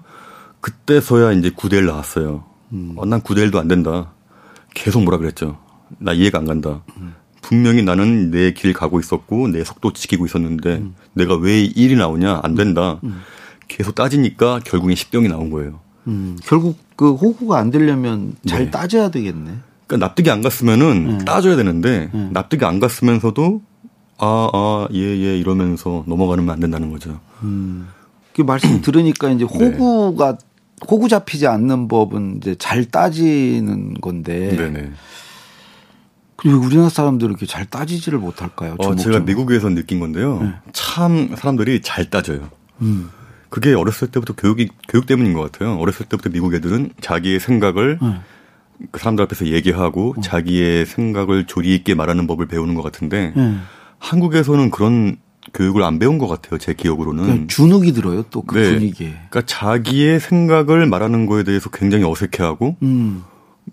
그때서야 0.61 1.33
이제 1.33 1.49
9대1 1.51 1.85
나왔어요. 1.85 2.43
어, 2.97 3.05
난 3.05 3.21
9대1도 3.21 3.57
안 3.57 3.67
된다. 3.67 4.11
계속 4.73 5.03
뭐라 5.03 5.17
그랬죠. 5.17 5.57
나 5.97 6.13
이해가 6.13 6.37
안 6.39 6.45
간다. 6.45 6.81
분명히 7.41 7.81
나는 7.83 8.31
내 8.31 8.51
길 8.53 8.73
가고 8.73 8.99
있었고 8.99 9.47
내 9.49 9.63
속도 9.63 9.91
지키고 9.91 10.25
있었는데 10.25 10.83
내가 11.13 11.35
왜 11.35 11.67
1이 11.67 11.97
나오냐 11.97 12.39
안 12.43 12.55
된다. 12.55 12.99
계속 13.67 13.95
따지니까 13.95 14.59
결국엔 14.63 14.95
10대형이 14.95 15.27
나온 15.29 15.49
거예요. 15.49 15.79
음. 16.07 16.37
결국 16.43 16.77
그 16.95 17.13
호구가 17.13 17.57
안 17.59 17.69
되려면 17.69 18.35
잘 18.47 18.65
네. 18.65 18.71
따져야 18.71 19.09
되겠네. 19.09 19.51
그러니까 19.89 20.05
납득이 20.05 20.29
안 20.29 20.43
갔으면은 20.43 21.09
음. 21.09 21.25
따져야 21.25 21.55
되는데 21.55 22.11
음. 22.13 22.29
납득이 22.31 22.63
안 22.63 22.79
갔으면서도 22.79 23.61
아, 24.19 24.49
아, 24.53 24.87
예, 24.93 24.99
예 24.99 25.37
이러면서 25.37 26.03
넘어가면 26.05 26.49
안 26.49 26.59
된다는 26.59 26.91
거죠. 26.91 27.19
그 28.35 28.41
말씀 28.43 28.81
들으니까 28.83 29.31
이제 29.31 29.45
호구가 29.45 30.37
호구 30.89 31.09
잡히지 31.09 31.47
않는 31.47 31.87
법은 31.87 32.37
이제 32.37 32.55
잘 32.55 32.85
따지는 32.85 33.95
건데. 33.95 34.55
네네. 34.55 34.91
왜 36.45 36.53
우리나라 36.53 36.87
사람들은 36.87 37.31
이렇게 37.31 37.45
잘 37.45 37.65
따지지를 37.65 38.19
못할까요? 38.19 38.75
어, 38.77 38.95
제가. 38.95 39.19
미국에서 39.21 39.69
느낀 39.69 39.99
건데요. 39.99 40.41
네. 40.41 40.53
참 40.71 41.35
사람들이 41.35 41.81
잘 41.81 42.09
따져요. 42.09 42.49
음. 42.81 43.09
그게 43.49 43.73
어렸을 43.73 44.07
때부터 44.09 44.35
교육이, 44.35 44.69
교육 44.87 45.05
때문인 45.05 45.33
것 45.33 45.51
같아요. 45.51 45.75
어렸을 45.77 46.05
때부터 46.05 46.29
미국 46.29 46.53
애들은 46.53 46.91
자기의 47.01 47.39
생각을 47.39 47.97
네. 48.01 48.21
그 48.91 48.99
사람들 48.99 49.23
앞에서 49.25 49.47
얘기하고 49.47 50.15
자기의 50.21 50.85
생각을 50.85 51.45
조리 51.45 51.75
있게 51.75 51.95
말하는 51.95 52.27
법을 52.27 52.47
배우는 52.47 52.75
것 52.75 52.81
같은데 52.81 53.33
네. 53.35 53.55
한국에서는 53.97 54.71
그런 54.71 55.17
교육을 55.53 55.83
안 55.83 55.99
배운 55.99 56.17
것 56.17 56.27
같아요. 56.27 56.57
제 56.59 56.73
기억으로는. 56.73 57.23
그냥 57.23 57.47
주눅이 57.47 57.93
들어요. 57.93 58.23
또그 58.29 58.57
네. 58.57 58.73
분위기에. 58.73 59.07
그러니까 59.29 59.41
자기의 59.45 60.19
생각을 60.19 60.85
말하는 60.85 61.25
거에 61.25 61.43
대해서 61.43 61.69
굉장히 61.69 62.03
어색해하고 62.05 62.75
음. 62.83 63.23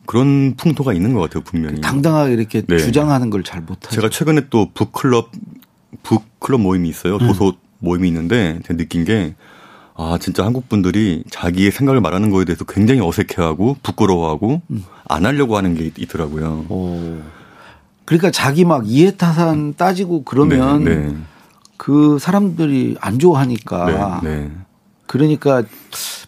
그런 0.07 0.55
풍토가 0.57 0.93
있는 0.93 1.13
것 1.13 1.21
같아요, 1.21 1.43
분명히. 1.43 1.81
당당하게 1.81 2.33
이렇게 2.35 2.63
네. 2.63 2.79
주장하는 2.79 3.31
걸 3.31 3.43
잘 3.43 3.61
못하죠. 3.63 3.95
제가 3.95 4.09
최근에 4.11 4.43
또 4.51 4.71
북클럽 4.75 5.31
북클럽 6.03 6.61
모임이 6.61 6.89
있어요. 6.89 7.19
도서 7.19 7.53
모임이 7.79 8.09
있는데 8.09 8.59
제가 8.67 8.77
느낀 8.77 9.05
게 9.05 9.35
아, 9.99 10.19
진짜 10.21 10.45
한국 10.45 10.69
분들이 10.69 11.25
자기의 11.31 11.71
생각을 11.71 12.01
말하는 12.01 12.31
거에 12.31 12.45
대해서 12.45 12.65
굉장히 12.65 13.01
어색해하고 13.01 13.79
부끄러워하고 13.83 14.61
안 15.09 15.25
하려고 15.25 15.57
하는 15.57 15.75
게 15.75 15.87
있- 15.87 15.99
있더라고요. 15.99 16.67
오. 16.69 17.19
그러니까 18.05 18.31
자기 18.31 18.65
막 18.65 18.87
이해타산 18.87 19.75
따지고 19.77 20.23
그러면 20.25 20.85
네, 20.85 20.97
네. 20.97 21.17
그 21.77 22.19
사람들이 22.21 22.97
안 23.01 23.19
좋아하니까 23.19 24.21
네, 24.23 24.29
네. 24.31 24.51
그러니까 25.07 25.63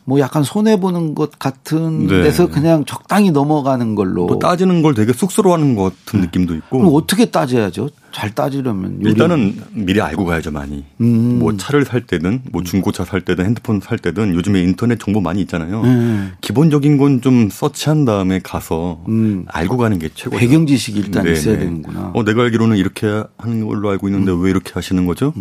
뭐 0.05 0.21
약간 0.21 0.43
손해 0.43 0.81
보는 0.81 1.15
것 1.15 1.39
같은 1.39 2.07
네. 2.07 2.23
데서 2.23 2.47
그냥 2.47 2.85
적당히 2.87 3.31
넘어가는 3.31 3.95
걸로. 3.95 4.27
또 4.27 4.39
따지는 4.39 4.81
걸 4.81 4.95
되게 4.95 5.13
쑥스러워하는 5.13 5.75
것 5.75 5.93
같은 6.07 6.21
느낌도 6.23 6.55
있고. 6.55 6.79
그럼 6.79 6.93
어떻게 6.95 7.27
따져야죠? 7.27 7.91
잘 8.11 8.35
따지려면 8.35 9.01
일단은 9.03 9.61
미리 9.73 10.01
알고 10.01 10.25
가야죠 10.25 10.51
많이. 10.51 10.85
음. 11.03 11.39
뭐 11.41 11.55
차를 11.59 11.85
살 11.85 12.01
때든 12.07 12.41
뭐 12.51 12.63
중고차 12.63 13.05
살 13.05 13.21
때든 13.21 13.45
핸드폰 13.45 13.81
살 13.81 13.99
때든 13.99 14.35
요즘에 14.35 14.63
인터넷 14.63 14.99
정보 14.99 15.21
많이 15.21 15.43
있잖아요. 15.43 15.83
음. 15.83 16.33
기본적인 16.41 16.97
건 16.97 17.21
좀 17.21 17.51
서치한 17.51 18.05
다음에 18.05 18.39
가서 18.43 19.03
음. 19.09 19.45
알고 19.49 19.77
가는 19.77 19.99
게 19.99 20.09
최고죠. 20.15 20.39
배경 20.39 20.67
지식이 20.67 21.01
일단 21.01 21.25
네, 21.25 21.33
있어야 21.33 21.55
네. 21.55 21.65
되는구나. 21.65 22.13
어, 22.15 22.23
내가 22.25 22.43
알기로는 22.45 22.77
이렇게 22.77 23.25
하는 23.37 23.67
걸로 23.67 23.91
알고 23.91 24.09
있는데 24.09 24.31
음. 24.33 24.41
왜 24.43 24.51
이렇게 24.51 24.73
하시는 24.73 25.05
거죠? 25.05 25.35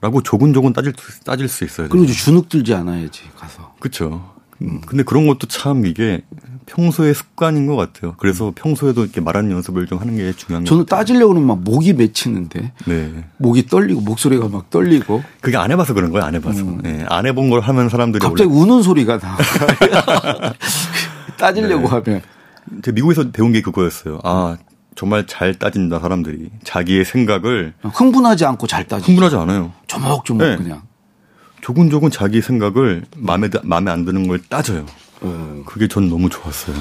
라고 0.00 0.22
조근조근 0.22 0.72
따질, 0.72 0.92
수- 0.98 1.20
따질 1.24 1.48
수 1.48 1.64
있어요. 1.64 1.88
그리고 1.88 2.04
이제 2.04 2.12
주눅 2.14 2.48
들지 2.48 2.74
않아야지 2.74 3.22
가서. 3.36 3.74
그렇죠. 3.80 4.36
근데 4.86 5.04
그런 5.04 5.28
것도 5.28 5.46
참 5.46 5.86
이게 5.86 6.22
평소의 6.66 7.14
습관인 7.14 7.66
것 7.68 7.76
같아요. 7.76 8.14
그래서 8.18 8.52
평소에도 8.54 9.04
이렇게 9.04 9.20
말하는 9.20 9.52
연습을 9.52 9.86
좀 9.86 9.98
하는 9.98 10.16
게 10.16 10.32
중요한 10.32 10.64
것 10.64 10.68
저는 10.68 10.84
같아요. 10.84 10.98
따지려고 11.00 11.28
그러면 11.32 11.46
막 11.46 11.60
목이 11.62 11.92
맺히는데 11.94 12.72
네. 12.86 13.24
목이 13.38 13.66
떨리고 13.66 14.00
목소리가 14.00 14.48
막 14.48 14.68
떨리고 14.68 15.22
그게 15.40 15.56
안 15.56 15.70
해봐서 15.70 15.94
그런 15.94 16.10
거예요. 16.10 16.24
안 16.26 16.34
해봐서. 16.34 16.60
예, 16.86 17.06
안 17.08 17.26
해본 17.26 17.50
걸 17.50 17.60
하면 17.60 17.88
사람들이 17.88 18.24
음. 18.24 18.28
갑자기 18.30 18.50
원래 18.50 18.60
우는 18.62 18.82
소리가 18.82 19.18
나. 19.18 19.36
따지려고 21.38 21.82
네. 21.82 21.88
하면 21.88 22.22
제가 22.82 22.94
미국에서 22.94 23.30
배운 23.30 23.52
게 23.52 23.62
그거였어요. 23.62 24.18
아 24.24 24.56
정말 24.98 25.28
잘 25.28 25.54
따진다 25.54 26.00
사람들이 26.00 26.50
자기의 26.64 27.04
생각을 27.04 27.72
흥분하지 27.84 28.44
않고 28.46 28.66
잘 28.66 28.84
따지. 28.88 29.04
흥분하지 29.06 29.36
않아요. 29.36 29.72
조목조목 29.86 30.44
네. 30.44 30.56
그냥. 30.56 30.82
조근조근 31.60 32.10
자기 32.10 32.42
생각을 32.42 33.04
마음에 33.16 33.48
드- 33.48 33.60
마음에 33.62 33.92
안 33.92 34.04
드는 34.04 34.26
걸 34.26 34.40
따져요. 34.48 34.86
어. 35.20 35.62
그게 35.66 35.86
전 35.86 36.08
너무 36.08 36.28
좋았어요. 36.28 36.74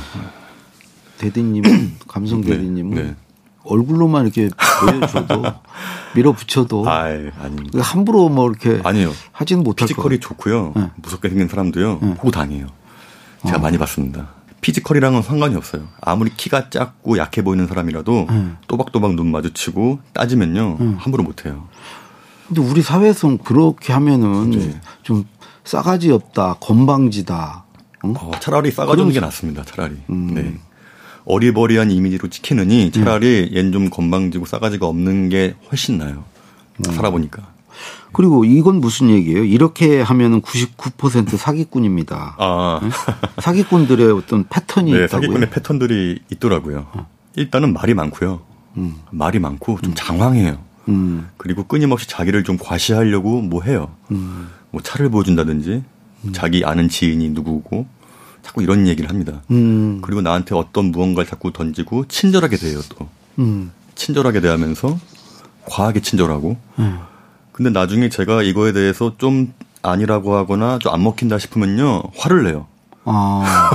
대디님, 1.19 1.61
감성 2.07 2.41
네, 2.41 2.57
대디님은 2.57 2.95
네. 2.95 3.15
얼굴로만 3.63 4.23
이렇게 4.25 4.49
보여줘도 4.81 5.43
밀어붙여도 6.15 6.89
아 6.89 7.03
아닙니다. 7.39 7.81
함부로 7.83 8.29
뭐 8.29 8.49
이렇게 8.49 8.81
아니요. 8.83 9.11
하지는 9.31 9.61
못할 9.63 9.85
것 9.87 9.93
피지컬이. 9.93 10.19
좋고요. 10.21 10.73
네. 10.75 10.89
무섭게 10.95 11.29
생긴 11.29 11.47
사람도요. 11.49 11.93
호구 12.17 12.31
다니에요. 12.31 12.65
제가 13.45 13.57
어. 13.57 13.59
많이 13.61 13.77
봤습니다. 13.77 14.29
피지컬이랑은 14.61 15.21
상관이 15.21 15.55
없어요. 15.55 15.87
아무리 16.01 16.31
키가 16.35 16.69
작고 16.69 17.17
약해 17.17 17.43
보이는 17.43 17.67
사람이라도 17.67 18.27
음. 18.29 18.57
또박또박 18.67 19.13
눈 19.15 19.31
마주치고 19.31 19.99
따지면요. 20.13 20.95
함부로 20.99 21.23
못해요. 21.23 21.67
근데 22.47 22.61
우리 22.61 22.81
사회에서는 22.81 23.39
그렇게 23.39 23.93
하면은 23.93 24.51
네. 24.51 24.81
좀 25.03 25.25
싸가지 25.63 26.11
없다, 26.11 26.55
건방지다. 26.61 27.65
응? 28.05 28.13
어, 28.17 28.31
차라리 28.39 28.71
싸가지는 28.71 28.95
그런- 29.09 29.13
게 29.13 29.19
낫습니다. 29.19 29.63
차라리. 29.63 29.95
음. 30.09 30.33
네. 30.33 30.55
어리버리한 31.25 31.91
이미지로 31.91 32.29
찍히느니 32.29 32.91
차라리 32.91 33.51
얜좀 33.53 33.89
건방지고 33.91 34.45
싸가지가 34.45 34.85
없는 34.87 35.27
게 35.29 35.55
훨씬 35.69 35.97
나아요. 35.97 36.23
음. 36.79 36.93
살아보니까. 36.93 37.56
그리고 38.13 38.45
이건 38.45 38.79
무슨 38.79 39.09
얘기예요? 39.09 39.43
이렇게 39.43 40.01
하면은 40.01 40.41
99% 40.41 41.37
사기꾼입니다. 41.37 42.35
아, 42.39 42.79
사기꾼들의 43.39 44.11
어떤 44.11 44.47
패턴이 44.47 44.91
네, 44.91 45.05
있다고요? 45.05 45.07
사기꾼의 45.09 45.49
패턴들이 45.49 46.19
있더라고요. 46.31 46.87
일단은 47.35 47.73
말이 47.73 47.93
많고요. 47.93 48.41
말이 49.11 49.39
많고 49.39 49.79
좀 49.81 49.93
장황해요. 49.95 50.59
음, 50.89 51.27
그리고 51.37 51.63
끊임없이 51.63 52.07
자기를 52.07 52.43
좀 52.43 52.57
과시하려고 52.57 53.41
뭐 53.41 53.61
해요. 53.63 53.91
음. 54.11 54.49
뭐 54.71 54.81
차를 54.81 55.09
보여준다든지 55.09 55.83
자기 56.31 56.63
아는 56.65 56.89
지인이 56.89 57.29
누구고 57.29 57.87
자꾸 58.41 58.63
이런 58.63 58.87
얘기를 58.87 59.09
합니다. 59.09 59.41
음, 59.51 59.99
그리고 60.01 60.21
나한테 60.21 60.55
어떤 60.55 60.85
무언가를 60.91 61.27
자꾸 61.29 61.51
던지고 61.51 62.05
친절하게 62.07 62.57
대해요 62.57 62.79
또. 62.89 63.09
음, 63.39 63.71
친절하게 63.95 64.41
대하면서 64.41 64.97
과하게 65.65 65.99
친절하고 66.01 66.57
음. 66.79 66.99
근데 67.57 67.71
나중에 67.71 68.07
제가 68.09 68.43
이거에 68.43 68.71
대해서 68.71 69.13
좀 69.17 69.51
아니라고 69.81 70.35
하거나 70.35 70.77
좀 70.79 70.93
안 70.93 71.03
먹힌다 71.03 71.39
싶으면요 71.39 72.03
화를 72.15 72.43
내요. 72.43 72.67
아, 73.03 73.71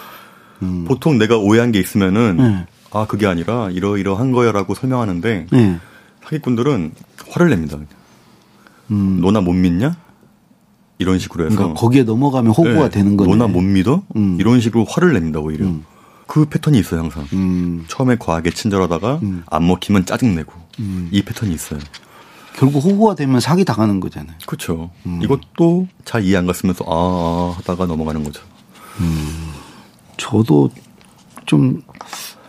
보통 0.88 1.18
내가 1.18 1.36
오해한 1.36 1.70
게 1.70 1.78
있으면은 1.78 2.36
네. 2.38 2.66
아 2.90 3.06
그게 3.06 3.26
아니라 3.26 3.68
이러이러한 3.70 4.32
거야라고 4.32 4.74
설명하는데 4.74 5.46
네. 5.52 5.78
사기꾼들은 6.24 6.92
화를 7.28 7.50
냅니다. 7.50 7.76
음. 8.90 9.20
너나 9.20 9.42
못 9.42 9.52
믿냐? 9.52 9.94
이런 10.96 11.18
식으로 11.18 11.44
해서 11.46 11.54
그러니까 11.54 11.78
거기에 11.78 12.04
넘어가면 12.04 12.50
호구가 12.52 12.84
네, 12.84 12.88
되는 12.88 13.18
거네. 13.18 13.30
너나 13.30 13.46
못 13.46 13.60
믿어? 13.60 14.02
음. 14.16 14.38
이런 14.40 14.60
식으로 14.62 14.86
화를 14.88 15.12
냅니다 15.12 15.38
오히려. 15.38 15.66
음. 15.66 15.84
그 16.26 16.46
패턴이 16.46 16.78
있어요 16.78 17.00
항상. 17.00 17.26
음. 17.34 17.84
처음에 17.88 18.16
과하게 18.18 18.50
친절하다가 18.52 19.20
음. 19.22 19.42
안 19.50 19.66
먹히면 19.66 20.06
짜증 20.06 20.34
내고 20.34 20.54
음. 20.80 21.08
이 21.12 21.20
패턴이 21.22 21.52
있어요. 21.52 21.78
결국 22.58 22.84
호구가 22.84 23.14
되면 23.14 23.40
사기 23.40 23.64
당하는 23.64 24.00
거잖아요. 24.00 24.36
그렇죠. 24.46 24.90
음. 25.06 25.20
이것도 25.22 25.86
잘 26.04 26.24
이해 26.24 26.36
안 26.36 26.46
갔으면서 26.46 26.84
아, 26.88 26.90
아 26.90 27.54
하다가 27.58 27.86
넘어가는 27.86 28.24
거죠. 28.24 28.42
저도 30.16 30.70
좀 31.46 31.82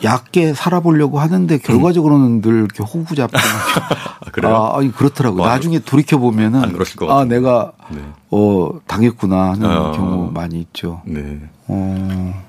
얕게 0.03 0.53
살아보려고 0.53 1.19
하는데 1.19 1.57
결과적으로는 1.57 2.41
늘 2.41 2.53
이렇게 2.59 2.83
호구 2.83 3.15
잡고 3.15 3.37
아, 4.25 4.31
그래요? 4.31 4.55
아, 4.55 4.77
아니 4.77 4.91
그렇더라고요. 4.91 5.43
어, 5.43 5.47
나중에 5.47 5.79
돌이켜 5.79 6.17
보면은 6.17 6.63
안 6.63 6.73
그러실 6.73 6.95
것 6.95 7.09
아. 7.09 7.25
내가 7.25 7.73
네. 7.91 8.01
어 8.31 8.79
당했구나 8.87 9.51
하는 9.51 9.69
어. 9.69 9.91
경우 9.91 10.31
많이 10.31 10.59
있죠. 10.61 11.01
네. 11.05 11.39
어, 11.67 12.43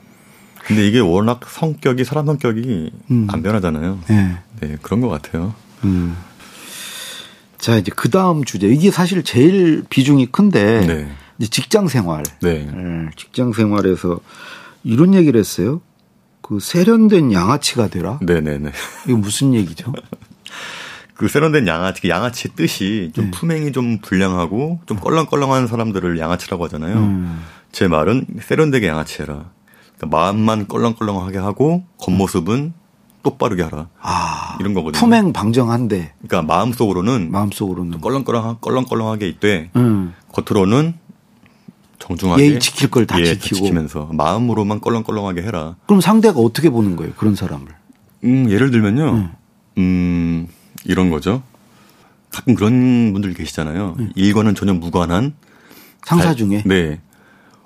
근데 0.64 0.86
이게 0.86 1.00
워낙 1.00 1.40
성격이 1.46 2.04
사람 2.04 2.26
성격이 2.26 2.92
음. 3.10 3.28
안 3.30 3.42
변하잖아요. 3.42 3.98
네. 4.08 4.38
네, 4.60 4.76
그런 4.80 5.00
것 5.00 5.08
같아요. 5.08 5.52
음. 5.84 6.16
자 7.60 7.76
이제 7.76 7.92
그 7.94 8.08
다음 8.08 8.44
주제 8.44 8.68
이게 8.68 8.90
사실 8.90 9.22
제일 9.22 9.84
비중이 9.88 10.26
큰데 10.26 10.86
네. 10.86 11.12
이제 11.38 11.48
직장 11.48 11.88
생활. 11.88 12.22
네. 12.40 12.66
예, 12.66 13.10
직장 13.16 13.52
생활에서 13.52 14.18
이런 14.82 15.14
얘기를 15.14 15.38
했어요. 15.38 15.82
그 16.40 16.58
세련된 16.58 17.32
양아치가 17.32 17.88
되라. 17.88 18.18
네, 18.22 18.40
네, 18.40 18.58
네. 18.58 18.72
이게 19.04 19.14
무슨 19.14 19.54
얘기죠? 19.54 19.92
그 21.14 21.28
세련된 21.28 21.66
양아치, 21.66 22.00
그 22.00 22.08
양아치의 22.08 22.52
뜻이 22.56 23.12
좀 23.14 23.26
네. 23.26 23.30
품행이 23.30 23.72
좀 23.72 23.98
불량하고 23.98 24.80
좀 24.86 24.98
껄렁껄렁한 24.98 25.66
사람들을 25.66 26.18
양아치라고 26.18 26.64
하잖아요. 26.64 26.96
음. 26.96 27.44
제 27.72 27.88
말은 27.88 28.26
세련되게 28.40 28.88
양아치해라. 28.88 29.50
그러니까 29.98 30.16
마음만 30.18 30.66
껄렁껄렁하게 30.66 31.38
하고 31.38 31.84
겉모습은 31.98 32.72
똑바르게 33.22 33.62
하라. 33.62 33.88
아, 34.00 34.56
이런 34.60 34.74
거거든요. 34.74 34.98
품행 35.00 35.32
방정한데 35.32 36.14
그러니까 36.26 36.42
마음속으로는 36.54 37.30
마음속으로는 37.30 38.00
껄렁껄렁 38.00 38.58
껄렁껄렁하게 38.60 39.28
있되 39.28 39.70
음. 39.76 40.14
겉으로는 40.32 40.94
정중하게 41.98 42.42
예의 42.42 42.60
지킬 42.60 42.88
걸다 42.90 43.20
예, 43.20 43.24
지키고. 43.34 43.56
지키면서 43.56 44.08
마음으로만 44.12 44.80
껄렁껄렁하게 44.80 45.42
해라. 45.42 45.76
그럼 45.86 46.00
상대가 46.00 46.40
어떻게 46.40 46.70
보는 46.70 46.96
거예요? 46.96 47.12
그런 47.16 47.34
사람을. 47.34 47.66
음, 48.24 48.50
예를 48.50 48.70
들면요. 48.70 49.12
음. 49.12 49.30
음, 49.78 50.48
이런 50.86 51.10
거죠. 51.10 51.42
가끔 52.30 52.54
그런 52.54 53.12
분들 53.12 53.34
계시잖아요. 53.34 53.96
일과는 54.14 54.54
전혀 54.54 54.72
무관한 54.72 55.24
음. 55.24 55.34
상사 56.06 56.26
잘- 56.26 56.36
중에 56.36 56.62
네. 56.64 57.00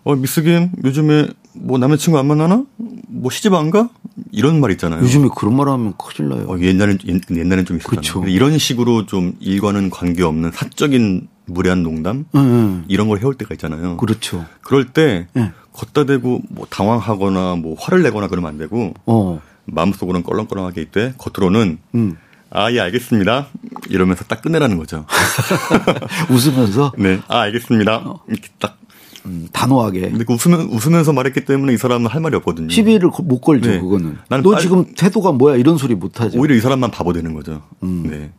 어, 0.03 0.17
미스 0.17 0.43
김 0.43 0.71
요즘에 0.83 1.29
뭐 1.55 1.79
남자친구 1.79 2.19
안 2.19 2.27
만나나? 2.27 2.65
뭐 3.09 3.31
시집 3.31 3.55
안 3.55 3.71
가? 3.71 3.89
이런 4.33 4.61
말 4.61 4.71
있잖아요. 4.73 5.01
요즘에 5.03 5.29
그런 5.37 5.57
말 5.57 5.69
하면 5.69 5.95
큰일 5.97 6.29
나요. 6.31 6.47
어, 6.49 6.59
옛날엔 6.59 6.99
옛- 7.07 7.21
옛날엔 7.31 7.65
좀. 7.65 7.79
근데 7.79 8.31
이런 8.31 8.59
식으로 8.59 9.07
좀 9.07 9.35
일과는 9.41 9.91
관계없는 9.91 10.51
사적인 10.53 11.29
무례한 11.47 11.83
농담 11.83 12.25
응, 12.35 12.41
응. 12.41 12.85
이런 12.89 13.09
걸 13.09 13.21
해올 13.21 13.35
때가 13.35 13.55
있잖아요. 13.55 13.97
그렇죠. 13.99 14.47
그럴 14.63 14.87
때 14.87 15.27
예. 15.37 15.53
걷다 15.73 16.05
대고 16.07 16.41
뭐 16.49 16.67
당황하거나 16.71 17.57
뭐 17.57 17.77
화를 17.79 18.03
내거나 18.03 18.29
그러면 18.29 18.49
안 18.51 18.59
되고 18.59 18.95
어. 19.07 19.41
마음속으로는 19.67 20.25
껄렁껄렁하게 20.25 20.81
있대 20.83 21.15
겉으로는 21.19 21.79
음. 21.95 22.17
아, 22.51 22.71
예, 22.73 22.79
알겠습니다. 22.81 23.49
이러면서 23.91 24.25
딱 24.25 24.41
끝내라는 24.41 24.77
거죠. 24.79 25.07
웃으면서 26.31 26.93
네. 26.99 27.21
아, 27.29 27.41
알겠습니다. 27.41 27.97
어. 27.97 28.21
이렇게 28.29 28.49
딱. 28.61 28.79
음, 29.27 29.49
단호하게 29.53 30.11
근데 30.11 30.25
그 30.25 30.35
웃으면, 30.35 30.69
웃으면서 30.71 31.13
말했기 31.13 31.45
때문에 31.45 31.73
이 31.73 31.77
사람은 31.79 32.09
할 32.11 32.21
말이 32.21 32.37
없거든요. 32.37 32.69
시비를 32.69 33.11
거- 33.11 33.23
못 33.23 33.41
걸죠. 33.41 33.71
네. 33.71 33.81
그거는. 33.81 34.19
너 34.29 34.51
빨리- 34.51 34.63
지금 34.63 34.85
태도가 34.95 35.33
뭐야 35.33 35.57
이런 35.57 35.79
소리 35.79 35.95
못 35.95 36.21
하죠. 36.21 36.39
오히려 36.39 36.55
이 36.55 36.61
사람만 36.61 36.91
바보 36.91 37.13
되는 37.13 37.33
거죠. 37.35 37.63
음. 37.83 38.07
네. 38.11 38.33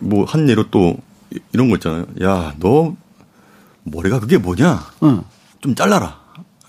뭐, 0.00 0.24
한 0.24 0.48
예로 0.48 0.70
또, 0.70 0.96
이- 1.32 1.38
이런 1.52 1.68
거 1.68 1.76
있잖아요. 1.76 2.06
야, 2.22 2.54
너, 2.58 2.96
머리가 3.84 4.18
그게 4.18 4.38
뭐냐? 4.38 4.84
응. 5.04 5.22
좀 5.60 5.74
잘라라. 5.76 6.18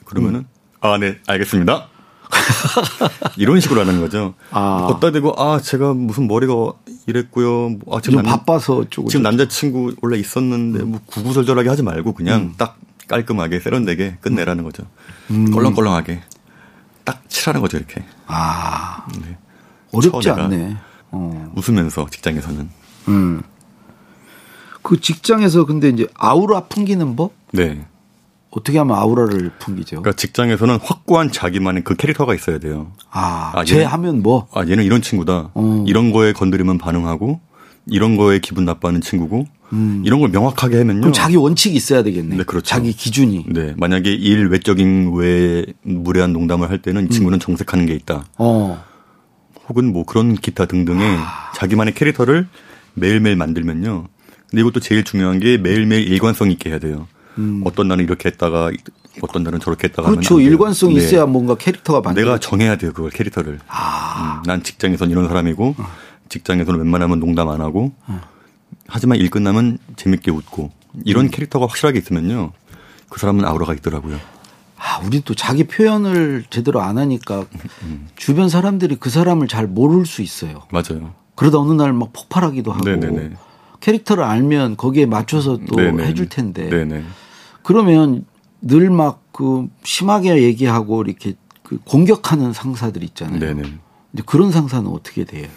그러면은, 0.05 0.41
음. 0.41 0.45
아, 0.81 0.97
네, 0.99 1.17
알겠습니다. 1.25 1.87
이런 3.37 3.59
식으로 3.59 3.81
하는 3.81 3.99
거죠. 3.99 4.33
아. 4.51 4.85
걷다 4.91 5.11
대고, 5.11 5.33
아, 5.41 5.59
제가 5.59 5.93
무슨 5.93 6.27
머리가 6.27 6.53
이랬고요. 7.07 7.69
뭐, 7.69 7.97
아, 7.97 8.01
좀 8.01 8.11
지금 8.13 8.15
남- 8.23 8.25
바빠서 8.25 8.85
지금 8.91 9.21
남자친구 9.23 9.95
원래 10.01 10.17
있었는데 10.19 10.83
뭐 10.83 10.99
구구절절하게 11.05 11.69
하지 11.69 11.83
말고 11.83 12.13
그냥 12.13 12.41
음. 12.41 12.53
딱 12.57 12.77
깔끔하게 13.07 13.59
세련되게 13.59 14.17
끝내라는 14.21 14.63
거죠. 14.63 14.83
껄렁껄렁하게 15.53 16.21
딱 17.03 17.27
치라는 17.29 17.61
거죠 17.61 17.77
이렇게 17.77 18.03
아 18.27 19.05
네. 19.21 19.37
어렵지. 19.91 20.29
않네. 20.29 20.77
어. 21.11 21.51
웃으면서 21.55 22.07
직장에서는 22.09 22.69
음. 23.07 23.41
그 24.81 24.99
직장에서 24.99 25.65
근데 25.65 25.89
이제 25.89 26.07
아우라 26.15 26.61
풍기는 26.65 27.15
법 27.15 27.33
네. 27.51 27.85
어떻게 28.49 28.77
하면 28.77 28.95
아우라를 28.97 29.51
풍기죠? 29.59 30.01
그러니까 30.01 30.13
직장에서는 30.13 30.79
확고한 30.81 31.31
자기만의 31.31 31.83
그 31.83 31.95
캐릭터가 31.95 32.33
있어야 32.33 32.59
돼요. 32.59 32.91
아, 33.11 33.51
아, 33.55 33.63
쟤 33.65 33.83
하면 33.83 34.23
뭐? 34.23 34.47
아 34.53 34.61
얘는 34.61 34.83
이런 34.83 35.01
친구다. 35.01 35.51
어. 35.53 35.85
이런 35.87 36.11
거에 36.11 36.33
건드리면 36.33 36.77
반응하고 36.77 37.39
이런 37.89 38.17
거에 38.17 38.39
기분 38.39 38.65
나빠하는 38.65 39.01
친구고 39.01 39.47
음. 39.73 40.01
이런 40.05 40.19
걸 40.19 40.29
명확하게 40.29 40.77
하면요. 40.77 41.01
그럼 41.01 41.13
자기 41.13 41.35
원칙이 41.35 41.75
있어야 41.75 42.03
되겠네. 42.03 42.37
네, 42.37 42.43
그렇죠. 42.43 42.65
자기 42.65 42.93
기준이. 42.93 43.45
네 43.49 43.73
만약에 43.77 44.11
일 44.13 44.47
외적인 44.47 45.13
외에 45.13 45.65
무례한 45.83 46.33
농담을 46.33 46.69
할 46.69 46.81
때는 46.81 47.03
이 47.03 47.05
음. 47.05 47.09
친구는 47.09 47.39
정색하는 47.39 47.85
게 47.85 47.93
있다. 47.93 48.25
어. 48.37 48.83
혹은 49.69 49.91
뭐 49.91 50.05
그런 50.05 50.35
기타 50.35 50.65
등등의 50.65 51.17
아. 51.19 51.51
자기만의 51.55 51.93
캐릭터를 51.93 52.47
매일매일 52.93 53.35
만들면요. 53.35 54.07
근데 54.49 54.61
이것도 54.61 54.79
제일 54.79 55.03
중요한 55.03 55.39
게 55.39 55.57
매일매일 55.57 56.07
일관성 56.07 56.51
있게 56.51 56.69
해야 56.69 56.79
돼요. 56.79 57.07
어떤 57.65 57.87
날은 57.87 58.03
이렇게 58.03 58.29
했다가 58.29 58.71
어떤 59.21 59.43
날은 59.43 59.59
저렇게 59.59 59.89
했다가 59.89 60.09
음. 60.09 60.11
그렇죠. 60.15 60.39
일관성이 60.39 60.95
네. 60.95 61.01
있어야 61.01 61.25
뭔가 61.25 61.55
캐릭터가 61.55 62.01
만들. 62.01 62.23
내가 62.23 62.39
정해야 62.39 62.77
돼요. 62.77 62.91
그걸 62.93 63.11
캐릭터를. 63.11 63.59
아. 63.67 64.41
음, 64.41 64.43
난 64.47 64.63
직장에선 64.63 65.11
이런 65.11 65.27
사람이고 65.27 65.75
어. 65.77 65.87
직장에서는 66.29 66.79
웬만하면 66.79 67.19
농담 67.19 67.49
안 67.49 67.61
하고 67.61 67.91
하지만 68.87 69.17
일 69.17 69.29
끝나면 69.29 69.77
재밌게 69.95 70.31
웃고 70.31 70.71
이런 71.05 71.25
음. 71.25 71.31
캐릭터가 71.31 71.65
확실하게 71.67 71.99
있으면요. 71.99 72.51
그 73.09 73.19
사람은 73.19 73.45
아우라가 73.45 73.73
있더라고요. 73.75 74.17
아, 74.77 74.99
우리 75.05 75.21
또 75.21 75.33
자기 75.33 75.63
표현을 75.65 76.45
제대로 76.49 76.81
안 76.81 76.97
하니까 76.97 77.45
음. 77.83 78.07
주변 78.15 78.49
사람들이 78.49 78.97
그 78.99 79.09
사람을 79.09 79.47
잘 79.47 79.67
모를 79.67 80.05
수 80.05 80.21
있어요. 80.21 80.63
맞아요. 80.71 81.13
그러다 81.35 81.59
어느 81.59 81.73
날 81.73 81.93
막 81.93 82.13
폭발하기도 82.13 82.71
하고. 82.71 82.83
네네네. 82.83 83.31
캐릭터를 83.79 84.23
알면 84.23 84.75
거기에 84.77 85.05
맞춰서 85.05 85.57
또 85.67 85.75
네네. 85.75 86.03
해줄 86.05 86.29
텐데. 86.29 86.69
네네. 86.69 87.03
그러면 87.63 88.25
늘 88.61 88.89
막 88.89 89.27
그 89.37 89.67
심하게 89.83 90.41
얘기하고 90.41 91.03
이렇게 91.03 91.35
그 91.61 91.77
공격하는 91.83 92.53
상사들 92.53 93.03
있잖아요. 93.03 93.39
네네. 93.39 93.61
그런 94.25 94.51
상사는 94.51 94.89
어떻게 94.89 95.25
돼요? 95.25 95.47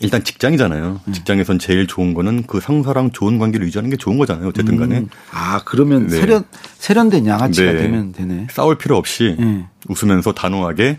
일단 0.00 0.24
직장이잖아요. 0.24 1.00
음. 1.06 1.12
직장에선 1.12 1.58
제일 1.58 1.86
좋은 1.86 2.14
거는 2.14 2.44
그 2.46 2.60
상사랑 2.60 3.12
좋은 3.12 3.38
관계를 3.38 3.66
유지하는 3.66 3.90
게 3.90 3.96
좋은 3.96 4.18
거잖아요. 4.18 4.48
어쨌든 4.48 4.76
간에. 4.76 4.98
음. 4.98 5.08
아, 5.30 5.62
그러면 5.64 6.06
네. 6.08 6.18
세련, 6.18 6.44
세련된 6.78 7.26
양아치가 7.26 7.72
네. 7.72 7.78
되면 7.82 8.12
되네. 8.12 8.48
싸울 8.50 8.76
필요 8.78 8.96
없이 8.96 9.36
네. 9.38 9.66
웃으면서 9.88 10.32
단호하게 10.32 10.98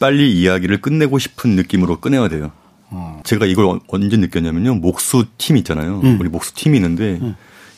빨리 0.00 0.32
이야기를 0.40 0.80
끝내고 0.80 1.18
싶은 1.18 1.50
느낌으로 1.56 1.98
꺼내야 2.00 2.28
돼요. 2.28 2.52
어. 2.90 3.20
제가 3.24 3.46
이걸 3.46 3.66
어- 3.66 3.80
언제 3.88 4.16
느꼈냐면요. 4.16 4.76
목수 4.76 5.24
팀 5.38 5.56
있잖아요. 5.58 6.00
음. 6.04 6.18
우리 6.20 6.28
목수 6.28 6.54
팀이 6.54 6.76
있는데 6.78 7.20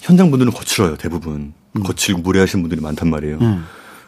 현장 0.02 0.30
분들은 0.30 0.52
거칠어요. 0.52 0.96
대부분. 0.96 1.54
거칠고 1.84 2.20
무례하신 2.20 2.60
분들이 2.60 2.80
많단 2.80 3.08
말이에요. 3.10 3.38
음. 3.40 3.64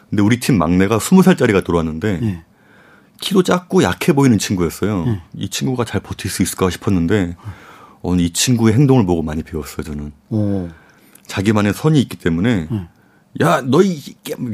근데 0.09 0.21
우리 0.21 0.39
팀 0.39 0.57
막내가 0.57 0.99
20살짜리가 0.99 1.65
들어왔는데 1.65 2.19
예. 2.23 2.43
키도 3.19 3.43
작고 3.43 3.83
약해 3.83 4.13
보이는 4.13 4.37
친구였어요. 4.37 5.17
이 5.35 5.49
친구가 5.49 5.85
잘 5.85 6.01
버틸 6.01 6.29
수 6.29 6.43
있을까 6.43 6.69
싶었는데 6.69 7.35
오늘 8.01 8.23
이 8.25 8.31
친구의 8.31 8.73
행동을 8.73 9.05
보고 9.05 9.21
많이 9.21 9.43
배웠어요. 9.43 9.83
저는. 9.83 10.11
오. 10.29 10.69
자기만의 11.27 11.73
선이 11.73 11.99
있기 12.01 12.17
때문에 12.17 12.67
음. 12.71 12.87
야 13.41 13.61
너희 13.61 13.99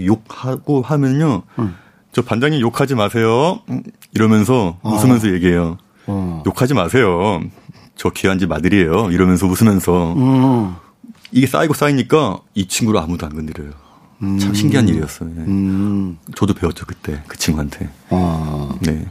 욕하고 0.06 0.82
하면요 0.82 1.44
음. 1.60 1.76
저 2.12 2.22
반장님 2.22 2.60
욕하지 2.62 2.96
마세요 2.96 3.62
음, 3.70 3.84
이러면서 4.14 4.80
웃으면서 4.84 5.32
얘기해요 5.34 5.78
어. 6.08 6.44
욕하지 6.46 6.74
마세요 6.74 7.42
저 7.96 8.10
귀한 8.10 8.40
집 8.40 8.52
아들이에요 8.52 9.12
이러면서 9.12 9.48
웃으면서 9.48 10.14
음. 10.14 10.76
이게 11.32 11.48
쌓이고 11.48 11.74
쌓이니까 11.74 12.40
이 12.56 12.68
친구를 12.68 13.00
아무도 13.00 13.26
안 13.26 13.36
건드려요 13.36 13.72
참 14.40 14.54
신기한 14.54 14.88
일이었어요 14.88 15.30
예. 15.30 15.42
음. 15.42 16.18
저도 16.36 16.54
배웠죠 16.54 16.86
그때 16.86 17.24
그 17.28 17.38
친구한테 17.38 17.90
아. 18.10 18.76
네 18.82 19.08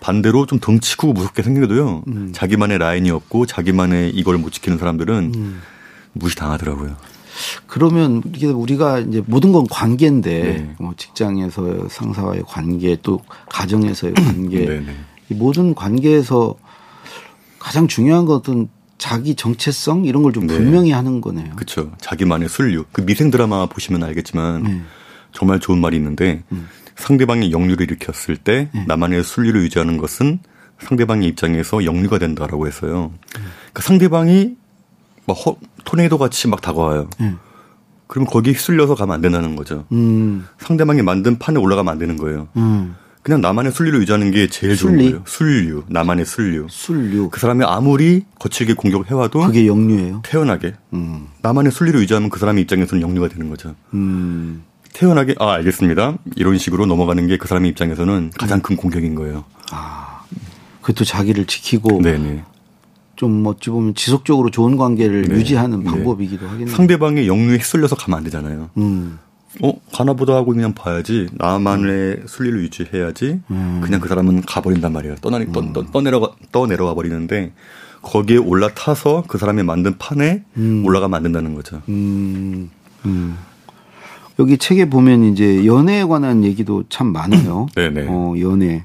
반대로 0.00 0.46
좀 0.46 0.58
덩치 0.58 0.96
크고 0.96 1.12
무섭게 1.12 1.42
생겨도요. 1.42 2.04
음. 2.08 2.32
자기만의 2.32 2.78
라인이 2.78 3.10
없고 3.10 3.46
자기만의 3.46 4.10
이걸 4.10 4.38
못 4.38 4.52
지키는 4.52 4.78
사람들은 4.78 5.32
음. 5.34 5.60
무시 6.12 6.36
당하더라고요. 6.36 6.96
그러면 7.66 8.22
이게 8.34 8.46
우리가 8.46 9.00
이제 9.00 9.22
모든 9.26 9.52
건 9.52 9.66
관계인데 9.68 10.42
네. 10.42 10.74
뭐 10.80 10.94
직장에서 10.96 11.88
상사와의 11.88 12.42
관계 12.46 12.96
또 13.02 13.20
가정에서의 13.48 14.14
관계 14.14 14.66
네, 14.66 14.80
네. 14.80 14.96
이 15.28 15.34
모든 15.34 15.74
관계에서 15.74 16.56
가장 17.58 17.86
중요한 17.86 18.24
것은 18.24 18.68
자기 19.08 19.34
정체성 19.34 20.04
이런 20.04 20.22
걸좀 20.22 20.46
네. 20.46 20.54
분명히 20.54 20.90
하는 20.90 21.22
거네요. 21.22 21.56
그렇죠. 21.56 21.90
자기만의 21.98 22.50
순류. 22.50 22.84
그 22.92 23.00
미생 23.06 23.30
드라마 23.30 23.64
보시면 23.64 24.02
알겠지만 24.02 24.62
네. 24.64 24.82
정말 25.32 25.60
좋은 25.60 25.80
말이 25.80 25.96
있는데 25.96 26.42
음. 26.52 26.68
상대방이 26.94 27.50
역류를 27.50 27.84
일으켰을 27.84 28.36
때 28.36 28.68
네. 28.74 28.84
나만의 28.86 29.24
순리를 29.24 29.58
유지하는 29.62 29.96
것은 29.96 30.40
상대방의 30.80 31.26
입장에서 31.26 31.86
역류가 31.86 32.18
된다라고 32.18 32.66
했어요. 32.66 33.14
네. 33.34 33.40
그러니까 33.72 33.80
상대방이 33.80 34.56
막 35.26 35.32
허, 35.32 35.56
토네이도 35.86 36.18
같이 36.18 36.46
막 36.46 36.60
다가와요. 36.60 37.08
네. 37.18 37.32
그럼 38.08 38.26
거기 38.26 38.50
휩쓸려서 38.50 38.94
가면 38.94 39.14
안 39.14 39.20
된다는 39.22 39.56
거죠. 39.56 39.86
음. 39.90 40.46
상대방이 40.58 41.00
만든 41.00 41.38
판에 41.38 41.58
올라가면 41.58 41.90
안 41.90 41.98
되는 41.98 42.18
거예요. 42.18 42.48
음. 43.28 43.30
그냥 43.30 43.40
나만의 43.42 43.72
순리를 43.72 44.00
유지하는 44.00 44.30
게 44.30 44.48
제일 44.48 44.74
순리? 44.76 44.96
좋은 45.04 45.10
거예요. 45.10 45.22
순류, 45.26 45.82
나만의 45.88 46.24
순류. 46.24 46.66
순류. 46.70 47.28
그 47.30 47.38
사람이 47.40 47.62
아무리 47.64 48.24
거칠게 48.38 48.72
공격을 48.74 49.10
해와도 49.10 49.40
그게 49.40 49.66
역류예요. 49.66 50.22
태연하게. 50.24 50.74
음. 50.94 51.26
나만의 51.42 51.70
순리를 51.72 52.00
유지하면 52.00 52.30
그 52.30 52.38
사람의 52.38 52.62
입장에서는 52.62 53.02
역류가 53.02 53.28
되는 53.28 53.48
거죠. 53.50 53.74
음. 53.92 54.62
태연하게 54.94 55.34
아 55.38 55.52
알겠습니다. 55.52 56.16
이런 56.36 56.56
식으로 56.58 56.86
넘어가는 56.86 57.26
게 57.26 57.36
그 57.36 57.46
사람의 57.46 57.70
입장에서는 57.70 58.32
가장 58.38 58.60
큰 58.60 58.76
공격인 58.76 59.14
거예요. 59.14 59.44
아, 59.70 60.22
그것도 60.80 61.04
자기를 61.04 61.44
지키고 61.44 62.00
네네. 62.02 62.42
좀 63.14 63.44
어찌 63.46 63.68
보면 63.70 63.94
지속적으로 63.94 64.50
좋은 64.50 64.76
관계를 64.76 65.22
네. 65.28 65.34
유지하는 65.36 65.80
네. 65.80 65.84
방법이기도 65.84 66.46
네. 66.46 66.50
하겠네요. 66.50 66.74
상대방의 66.74 67.28
역류에 67.28 67.58
휩쓸려서 67.58 67.94
가면 67.96 68.18
안 68.18 68.24
되잖아요. 68.24 68.70
음. 68.78 69.18
어 69.62 69.72
가나보다 69.92 70.34
하고 70.34 70.52
그냥 70.52 70.74
봐야지 70.74 71.28
나만의 71.32 71.88
음. 71.88 72.24
순리를 72.26 72.62
유지해야지 72.64 73.40
음. 73.50 73.80
그냥 73.82 74.00
그 74.00 74.08
사람은 74.08 74.42
가버린단 74.42 74.92
말이에요. 74.92 75.16
떠나 75.16 75.38
떠, 75.52 75.72
떠, 75.72 75.86
떠내려 75.90 76.34
떠내려와 76.52 76.94
버리는데 76.94 77.52
거기에 78.02 78.36
올라타서 78.36 79.24
그 79.26 79.38
사람이 79.38 79.62
만든 79.62 79.98
판에 79.98 80.44
음. 80.56 80.84
올라가면 80.84 81.16
안 81.16 81.22
된다는 81.22 81.54
거죠. 81.54 81.82
음. 81.88 82.70
음. 83.06 83.36
여기 84.38 84.56
책에 84.56 84.88
보면 84.88 85.24
이제 85.24 85.66
연애에 85.66 86.04
관한 86.04 86.44
얘기도 86.44 86.84
참 86.88 87.12
많아요. 87.12 87.66
네네. 87.74 88.06
어, 88.08 88.34
연애. 88.40 88.84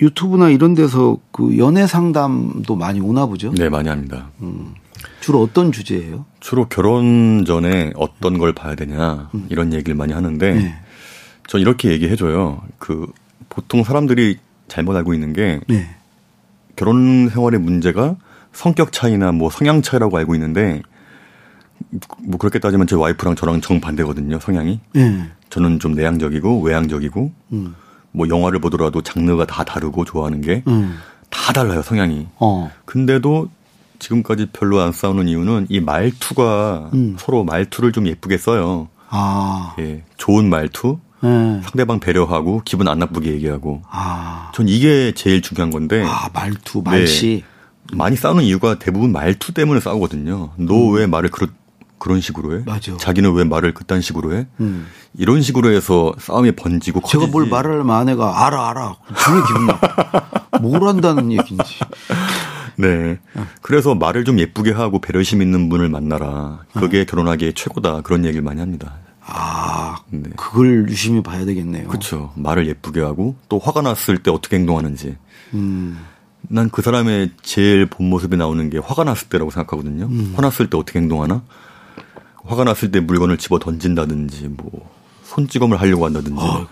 유튜브나 0.00 0.48
이런 0.50 0.74
데서 0.74 1.18
그 1.30 1.58
연애 1.58 1.86
상담도 1.86 2.74
많이 2.76 3.00
오나 3.00 3.26
보죠? 3.26 3.52
네, 3.52 3.68
많이 3.68 3.88
합니다. 3.88 4.30
음. 4.40 4.74
주로 5.20 5.42
어떤 5.42 5.72
주제예요? 5.72 6.24
주로 6.40 6.68
결혼 6.68 7.44
전에 7.46 7.92
어떤 7.96 8.38
걸 8.38 8.52
봐야 8.52 8.74
되냐 8.74 9.30
음. 9.34 9.46
이런 9.50 9.72
얘기를 9.72 9.94
많이 9.94 10.12
하는데 10.12 10.54
네. 10.54 10.74
전 11.46 11.60
이렇게 11.60 11.90
얘기해 11.90 12.16
줘요. 12.16 12.62
그 12.78 13.06
보통 13.48 13.82
사람들이 13.82 14.38
잘못 14.68 14.96
알고 14.96 15.14
있는 15.14 15.32
게 15.32 15.60
네. 15.68 15.94
결혼 16.76 17.28
생활의 17.28 17.60
문제가 17.60 18.16
성격 18.52 18.92
차이나 18.92 19.32
뭐 19.32 19.50
성향 19.50 19.82
차이라고 19.82 20.16
알고 20.16 20.34
있는데 20.34 20.82
뭐 22.18 22.38
그렇게 22.38 22.58
따지면 22.58 22.86
제 22.86 22.94
와이프랑 22.94 23.34
저랑 23.34 23.60
정반대거든요, 23.60 24.38
성향이. 24.40 24.80
네. 24.92 25.30
저는 25.50 25.80
좀 25.80 25.94
내향적이고 25.94 26.60
외향적이고 26.62 27.32
음. 27.52 27.74
뭐 28.12 28.28
영화를 28.28 28.60
보더라도 28.60 29.02
장르가 29.02 29.46
다 29.46 29.64
다르고 29.64 30.04
좋아하는 30.04 30.40
게다 30.40 30.70
음. 30.70 30.96
달라요, 31.54 31.82
성향이. 31.82 32.28
어. 32.38 32.70
근데도 32.84 33.48
지금까지 34.00 34.46
별로 34.52 34.80
안 34.80 34.90
싸우는 34.90 35.28
이유는 35.28 35.66
이 35.68 35.78
말투가 35.80 36.90
음. 36.94 37.16
서로 37.18 37.44
말투를 37.44 37.92
좀 37.92 38.08
예쁘게 38.08 38.38
써요. 38.38 38.88
아. 39.08 39.74
예. 39.78 40.02
좋은 40.16 40.48
말투. 40.48 40.98
네. 41.22 41.60
상대방 41.62 42.00
배려하고 42.00 42.62
기분 42.64 42.88
안 42.88 42.98
나쁘게 42.98 43.30
얘기하고. 43.34 43.82
아. 43.88 44.50
전 44.54 44.68
이게 44.68 45.12
제일 45.14 45.42
중요한 45.42 45.70
건데. 45.70 46.02
아, 46.04 46.30
말투, 46.32 46.82
말씨. 46.82 47.44
네. 47.90 47.96
많이 47.96 48.16
싸우는 48.16 48.42
이유가 48.44 48.78
대부분 48.78 49.12
말투 49.12 49.52
때문에 49.52 49.80
싸우거든요. 49.80 50.52
너왜 50.56 51.04
음. 51.04 51.10
말을 51.10 51.30
그렇 51.30 51.48
그런 51.98 52.20
식으로 52.22 52.58
해? 52.58 52.62
맞아. 52.64 52.96
자기는 52.96 53.30
왜 53.34 53.44
말을 53.44 53.74
그딴 53.74 54.00
식으로 54.00 54.34
해? 54.34 54.46
음. 54.58 54.86
이런 55.18 55.42
식으로 55.42 55.70
해서 55.70 56.14
싸움이 56.18 56.52
번지고 56.52 57.00
커지지. 57.00 57.18
제가 57.18 57.30
뭘 57.30 57.46
말을 57.46 57.80
하면 57.80 57.94
아내가 57.94 58.46
알아 58.46 58.70
알아. 58.70 58.96
중에 59.06 59.42
기분 59.46 59.66
나빠. 59.66 60.24
뭘 60.62 60.82
한다는 60.82 61.30
얘기인지. 61.30 61.78
네. 62.80 63.18
그래서 63.62 63.94
말을 63.94 64.24
좀 64.24 64.38
예쁘게 64.38 64.72
하고 64.72 65.00
배려심 65.00 65.42
있는 65.42 65.68
분을 65.68 65.88
만나라. 65.88 66.60
그게 66.74 67.02
어. 67.02 67.04
결혼하기에 67.04 67.52
최고다. 67.52 68.00
그런 68.02 68.24
얘기를 68.24 68.42
많이 68.42 68.60
합니다. 68.60 68.94
아, 69.24 69.98
네. 70.10 70.30
그걸 70.36 70.88
유심히 70.88 71.22
봐야 71.22 71.44
되겠네요. 71.44 71.88
그렇죠. 71.88 72.32
말을 72.36 72.66
예쁘게 72.66 73.00
하고 73.00 73.36
또 73.48 73.58
화가 73.58 73.82
났을 73.82 74.18
때 74.22 74.30
어떻게 74.30 74.56
행동하는지. 74.56 75.16
음. 75.54 75.98
난 76.42 76.70
그 76.72 76.82
사람의 76.82 77.32
제일 77.42 77.86
본 77.86 78.08
모습이 78.08 78.36
나오는 78.36 78.70
게 78.70 78.78
화가 78.78 79.04
났을 79.04 79.28
때라고 79.28 79.50
생각하거든요. 79.50 80.06
음. 80.06 80.32
화났을 80.34 80.70
때 80.70 80.78
어떻게 80.78 80.98
행동하나? 80.98 81.42
화가 82.44 82.64
났을 82.64 82.90
때 82.90 83.00
물건을 83.00 83.36
집어 83.36 83.58
던진다든지 83.58 84.48
뭐 84.56 84.90
손찌검을 85.30 85.80
하려고 85.80 86.06
한다든지 86.06 86.42
아, 86.42 86.66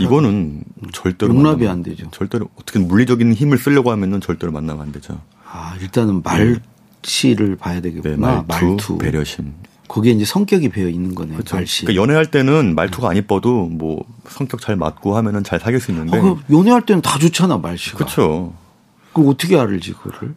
이거는 0.00 0.64
절대로 0.92 1.32
용납이 1.32 1.68
안 1.68 1.84
되죠. 1.84 2.10
절대로 2.10 2.48
어떻게 2.56 2.80
물리적인 2.80 3.32
힘을 3.34 3.56
쓰려고 3.56 3.92
하면은 3.92 4.20
절대로 4.20 4.50
만나면 4.50 4.82
안 4.82 4.92
되죠. 4.92 5.20
아 5.48 5.76
일단은 5.80 6.22
말치를 6.22 7.54
봐야 7.56 7.80
되겠구나. 7.80 8.16
네, 8.16 8.44
말투, 8.48 8.66
말투, 8.66 8.98
배려심. 8.98 9.54
거기에 9.86 10.12
이제 10.12 10.24
성격이 10.24 10.70
배어 10.70 10.88
있는 10.88 11.14
거네요. 11.14 11.36
그렇죠. 11.36 11.54
말씨. 11.56 11.84
그러니까 11.84 12.02
연애할 12.02 12.26
때는 12.30 12.74
말투가 12.74 13.10
안 13.10 13.16
이뻐도 13.16 13.66
뭐 13.66 14.04
성격 14.28 14.60
잘 14.60 14.74
맞고 14.74 15.16
하면은 15.16 15.44
잘 15.44 15.60
사귈 15.60 15.78
수 15.80 15.92
있는데. 15.92 16.18
어, 16.18 16.38
연애할 16.50 16.82
때는 16.82 17.02
다 17.02 17.16
좋잖아 17.18 17.58
말씨가. 17.58 17.98
그렇죠. 17.98 18.52
그 19.12 19.28
어떻게 19.28 19.56
알지 19.56 19.92
그거를? 19.92 20.34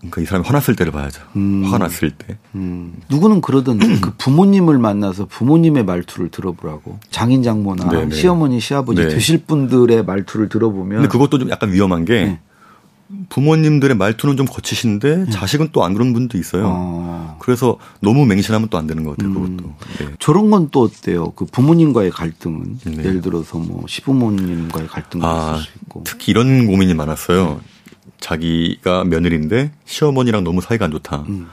그러니까 0.00 0.20
이 0.22 0.24
사람이 0.26 0.46
화났을 0.46 0.76
때를 0.76 0.92
봐야죠. 0.92 1.20
음. 1.36 1.64
화가 1.64 1.78
났을 1.78 2.10
때. 2.12 2.38
음. 2.54 2.94
누구는 3.10 3.40
그러던데 3.40 3.86
그 4.00 4.12
부모님을 4.16 4.78
만나서 4.78 5.26
부모님의 5.26 5.84
말투를 5.84 6.30
들어보라고. 6.30 7.00
장인 7.10 7.42
장모나 7.42 7.88
네네. 7.88 8.14
시어머니 8.14 8.60
시아버지 8.60 9.02
네. 9.02 9.08
되실 9.08 9.44
분들의 9.44 10.04
말투를 10.04 10.48
들어보면. 10.48 10.98
근데 11.02 11.08
그것도 11.08 11.38
좀 11.38 11.50
약간 11.50 11.72
위험한 11.72 12.04
게 12.04 12.24
네. 12.26 12.40
부모님들의 13.30 13.96
말투는 13.96 14.36
좀 14.36 14.46
거치신데 14.46 15.16
네. 15.24 15.30
자식은 15.30 15.70
또 15.72 15.82
안 15.82 15.94
그런 15.94 16.12
분도 16.12 16.36
있어요. 16.36 16.64
어. 16.68 17.36
그래서 17.40 17.78
너무 18.00 18.26
맹신하면 18.26 18.68
또 18.68 18.76
안 18.78 18.86
되는 18.86 19.02
것 19.02 19.16
같아요. 19.16 19.32
음. 19.34 19.56
그것도. 19.56 19.74
네. 19.98 20.14
저런 20.18 20.50
건 20.50 20.68
또 20.70 20.82
어때요? 20.82 21.30
그 21.30 21.46
부모님과의 21.46 22.10
갈등은 22.10 22.78
네. 22.84 22.98
예를 22.98 23.22
들어서 23.22 23.56
뭐 23.58 23.84
시부모님과의 23.88 24.88
갈등도 24.88 25.26
아, 25.26 25.54
있을 25.56 25.64
수 25.64 25.70
있고. 25.82 26.02
특히 26.04 26.30
이런 26.32 26.66
고민이 26.66 26.92
많았어요. 26.94 27.60
자기가 28.20 29.04
며느리인데 29.04 29.72
시어머니랑 29.84 30.44
너무 30.44 30.60
사이가 30.60 30.86
안 30.86 30.90
좋다. 30.90 31.24
음. 31.28 31.46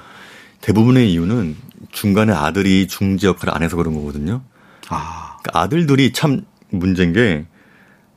대부분의 0.61 1.11
이유는 1.11 1.55
중간에 1.91 2.33
아들이 2.33 2.87
중재 2.87 3.27
역할을 3.27 3.53
안 3.53 3.61
해서 3.63 3.75
그런 3.77 3.93
거거든요. 3.93 4.41
아. 4.89 5.37
그러니까 5.41 5.59
아들들이 5.61 6.11
참 6.13 6.41
문제인 6.69 7.13
게 7.13 7.45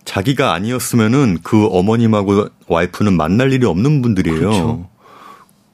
자기가 0.04 0.54
아니었으면은 0.54 1.38
그 1.42 1.66
어머님하고 1.66 2.48
와이프는 2.66 3.14
만날 3.16 3.52
일이 3.52 3.66
없는 3.66 4.00
분들이에요. 4.00 4.38
그렇죠. 4.38 4.88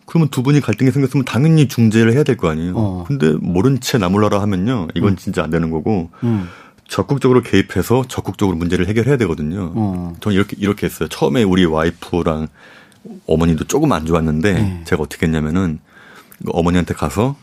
그러면 0.06 0.28
두 0.28 0.42
분이 0.42 0.60
갈등이 0.60 0.90
생겼으면 0.90 1.24
당연히 1.24 1.68
중재를 1.68 2.12
해야 2.12 2.24
될 2.24 2.36
거 2.36 2.50
아니에요. 2.50 2.74
어. 2.76 3.04
근데 3.06 3.32
모른 3.40 3.80
채 3.80 3.96
나몰라라 3.98 4.40
하면요. 4.42 4.88
이건 4.94 5.10
음. 5.12 5.16
진짜 5.16 5.42
안 5.44 5.50
되는 5.50 5.70
거고. 5.70 6.10
음. 6.24 6.48
적극적으로 6.88 7.42
개입해서 7.42 8.04
적극적으로 8.08 8.56
문제를 8.56 8.86
해결해야 8.88 9.16
되거든요. 9.18 9.72
어. 9.74 10.12
저는 10.20 10.36
이렇게 10.36 10.56
이렇게 10.58 10.86
했어요. 10.86 11.08
처음에 11.08 11.42
우리 11.42 11.64
와이프랑 11.64 12.48
어머니도 13.26 13.64
조금 13.64 13.92
안 13.92 14.06
좋았는데 14.06 14.52
네. 14.52 14.82
제가 14.84 15.02
어떻게 15.02 15.26
했냐면은 15.26 15.80
어머니한테 16.46 16.94
가서 16.94 17.36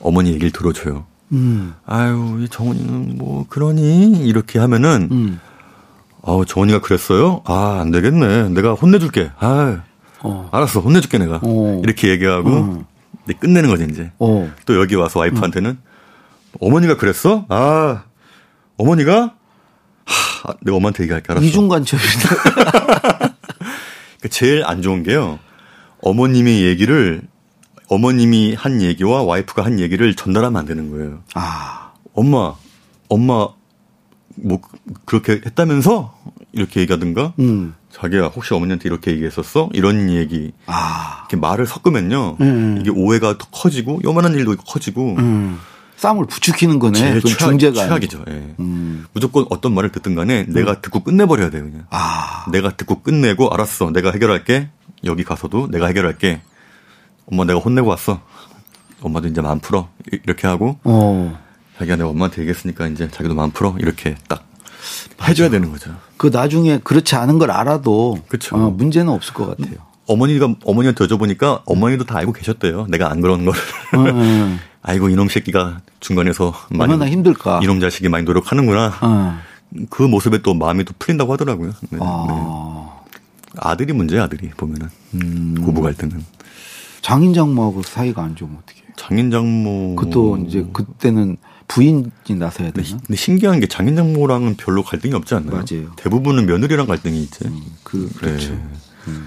어머니 0.00 0.30
얘기를 0.30 0.50
들어줘요. 0.50 1.04
음. 1.32 1.74
아유, 1.84 2.38
이 2.40 2.48
정원이는 2.48 3.16
뭐 3.16 3.46
그러니 3.48 4.26
이렇게 4.26 4.58
하면은 4.58 5.08
음. 5.10 5.40
어, 6.22 6.44
정원이가 6.44 6.80
그랬어요? 6.80 7.42
아, 7.44 7.78
안 7.80 7.90
되겠네. 7.90 8.50
내가 8.50 8.74
혼내줄게. 8.74 9.30
아, 9.38 9.82
어. 10.20 10.48
알았어, 10.52 10.80
혼내줄게 10.80 11.18
내가. 11.18 11.40
어. 11.42 11.80
이렇게 11.84 12.08
얘기하고 12.08 12.50
어. 12.50 12.86
끝내는 13.40 13.68
거지 13.68 13.86
이제. 13.90 14.10
어. 14.18 14.50
또 14.66 14.80
여기 14.80 14.94
와서 14.94 15.20
와이프한테는 15.20 15.70
음. 15.70 15.78
어머니가 16.60 16.96
그랬어? 16.96 17.44
아, 17.48 18.04
어머니가 18.76 19.34
하, 20.04 20.54
내가 20.62 20.76
엄마한테 20.76 21.04
얘기할게 21.04 21.32
알았어. 21.32 21.46
이중간첩이다. 21.46 22.28
그러니까 24.18 24.28
제일 24.30 24.64
안 24.64 24.82
좋은 24.82 25.02
게요. 25.02 25.38
어머님의 26.02 26.64
얘기를 26.64 27.22
어머님이 27.88 28.54
한 28.54 28.82
얘기와 28.82 29.22
와이프가 29.22 29.64
한 29.64 29.80
얘기를 29.80 30.14
전달하면 30.14 30.58
안 30.58 30.66
되는 30.66 30.90
거예요. 30.90 31.22
아. 31.34 31.92
엄마, 32.14 32.54
엄마 33.08 33.48
뭐 34.36 34.60
그렇게 35.04 35.40
했다면서 35.44 36.14
이렇게 36.52 36.80
얘기하든가 36.80 37.34
음. 37.38 37.74
자기야 37.90 38.26
혹시 38.26 38.54
어머니한테 38.54 38.88
이렇게 38.88 39.10
얘기했었어? 39.12 39.70
이런 39.72 40.10
얘기 40.10 40.52
아. 40.66 41.20
이렇게 41.22 41.36
말을 41.36 41.66
섞으면요 41.66 42.36
음. 42.40 42.78
이게 42.80 42.90
오해가 42.90 43.38
더 43.38 43.46
커지고 43.50 44.00
요만한 44.04 44.34
일도 44.34 44.56
커지고 44.56 45.16
음. 45.18 45.58
싸움을 45.96 46.26
부추기는 46.26 46.78
거네. 46.78 46.98
최악, 47.20 47.38
중재가 47.38 47.86
최악이죠. 47.86 48.24
예. 48.28 48.54
음. 48.60 49.06
무조건 49.12 49.46
어떤 49.50 49.74
말을 49.74 49.90
듣든 49.92 50.14
간에 50.14 50.44
내가 50.48 50.80
듣고 50.80 51.02
끝내버려야 51.02 51.50
돼요. 51.50 51.62
그냥. 51.64 51.86
아. 51.90 52.44
내가 52.52 52.76
듣고 52.76 53.02
끝내고 53.02 53.48
알았어. 53.52 53.90
내가 53.90 54.10
해결할게. 54.12 54.68
여기 55.04 55.24
가서도 55.24 55.68
내가 55.70 55.86
해결할게. 55.86 56.42
엄마 57.30 57.44
내가 57.44 57.58
혼내고 57.60 57.88
왔어. 57.88 58.20
엄마도 59.00 59.28
이제 59.28 59.40
마음 59.40 59.58
풀어. 59.60 59.88
이- 60.12 60.18
이렇게 60.24 60.46
하고 60.46 60.78
어. 60.84 61.38
자기가 61.78 61.96
내가 61.96 62.08
엄마한테 62.10 62.42
얘기했으니까 62.42 62.88
이제 62.88 63.08
자기도 63.10 63.34
마음 63.34 63.50
풀어. 63.50 63.74
이렇게 63.78 64.16
딱 64.28 64.46
해줘야 65.26 65.48
되는 65.50 65.70
거죠. 65.70 65.94
그 66.16 66.28
나중에 66.32 66.78
그렇지 66.84 67.14
않은 67.16 67.38
걸 67.38 67.50
알아도 67.50 68.18
그쵸. 68.28 68.56
어, 68.56 68.70
문제는 68.70 69.12
없을 69.12 69.34
것 69.34 69.46
같아요. 69.56 69.76
어머니가 70.06 70.54
어머니한테 70.64 71.04
여쭤보니까 71.06 71.62
어머니도 71.66 72.04
다 72.04 72.18
알고 72.18 72.32
계셨대요. 72.32 72.86
내가 72.88 73.10
안 73.10 73.20
그런 73.20 73.44
거를. 73.44 73.60
음. 73.94 74.58
아이고 74.82 75.08
이놈 75.08 75.28
새끼가 75.28 75.80
중간에서 76.00 76.52
많이 76.70 76.92
얼마나 76.92 77.10
힘들까. 77.10 77.60
이놈 77.62 77.80
자식이 77.80 78.08
많이 78.08 78.24
노력하는구나. 78.24 78.94
어. 79.02 79.38
그 79.90 80.02
모습에 80.04 80.38
또 80.42 80.54
마음이 80.54 80.84
또 80.84 80.94
풀린다고 80.98 81.32
하더라고요. 81.32 81.70
네, 81.70 81.88
네. 81.90 81.98
아. 82.00 83.00
아들이 83.58 83.92
문제야 83.92 84.24
아들이 84.24 84.48
보면은 84.50 84.88
음. 85.14 85.56
고부 85.64 85.80
갈등은 85.82 86.24
장인 87.00 87.34
장모하고 87.34 87.82
사이가 87.82 88.22
안 88.22 88.36
좋으면 88.36 88.58
어떻게? 88.62 88.82
장인 88.96 89.30
장모. 89.30 89.96
그것도 89.96 90.44
이제 90.46 90.66
그때는 90.72 91.36
부인이 91.68 92.04
나서야 92.28 92.70
근데, 92.70 92.82
되나? 92.82 92.84
시- 92.86 92.96
근데 93.06 93.16
신기한 93.16 93.58
게 93.60 93.66
장인 93.66 93.96
장모랑은 93.96 94.56
별로 94.56 94.82
갈등이 94.84 95.14
없지 95.14 95.34
않나요? 95.34 95.50
맞아요. 95.56 95.90
대부분은 95.96 96.46
며느리랑 96.46 96.86
갈등이 96.86 97.22
있지. 97.24 97.40
그 97.82 98.08
그렇죠. 98.16 98.52
네. 98.54 98.62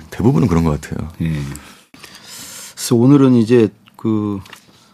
대부분은 0.10 0.48
그런 0.48 0.64
것 0.64 0.80
같아요. 0.80 1.10
예. 1.22 1.32
그래서 2.74 2.96
오늘은 2.96 3.36
이제 3.36 3.70
그 3.96 4.40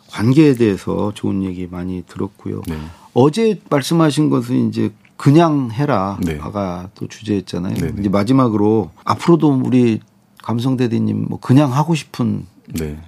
관계에 0.09 0.55
대해서 0.55 1.11
좋은 1.13 1.43
얘기 1.43 1.67
많이 1.67 2.03
들었고요. 2.07 2.61
네. 2.67 2.77
어제 3.13 3.59
말씀하신 3.69 4.29
것은 4.29 4.69
이제 4.69 4.91
그냥 5.17 5.71
해라. 5.71 6.17
네. 6.21 6.37
아가 6.41 6.89
또 6.95 7.07
주제였잖아요. 7.07 7.75
네, 7.75 7.91
네. 7.91 7.93
이제 7.99 8.09
마지막으로 8.09 8.91
앞으로도 9.03 9.61
우리 9.63 9.99
감성 10.41 10.77
대디님 10.77 11.25
뭐 11.29 11.39
그냥 11.39 11.73
하고 11.73 11.95
싶은 11.95 12.45
네. 12.67 12.99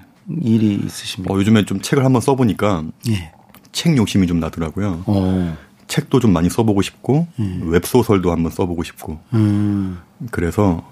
일이 0.42 0.76
있으십니까? 0.76 1.34
어, 1.34 1.38
요즘에 1.38 1.66
좀 1.66 1.82
책을 1.82 2.04
한번 2.04 2.22
써보니까 2.22 2.84
예. 3.10 3.32
책 3.72 3.96
욕심이 3.98 4.28
좀 4.28 4.40
나더라고요. 4.40 5.04
어. 5.06 5.58
책도 5.88 6.20
좀 6.20 6.34
많이 6.34 6.50
써보고 6.50 6.82
싶고 6.82 7.28
웹소설도 7.38 8.32
한번 8.32 8.52
써보고 8.52 8.84
싶고 8.84 9.20
음. 9.34 10.00
그래서 10.32 10.84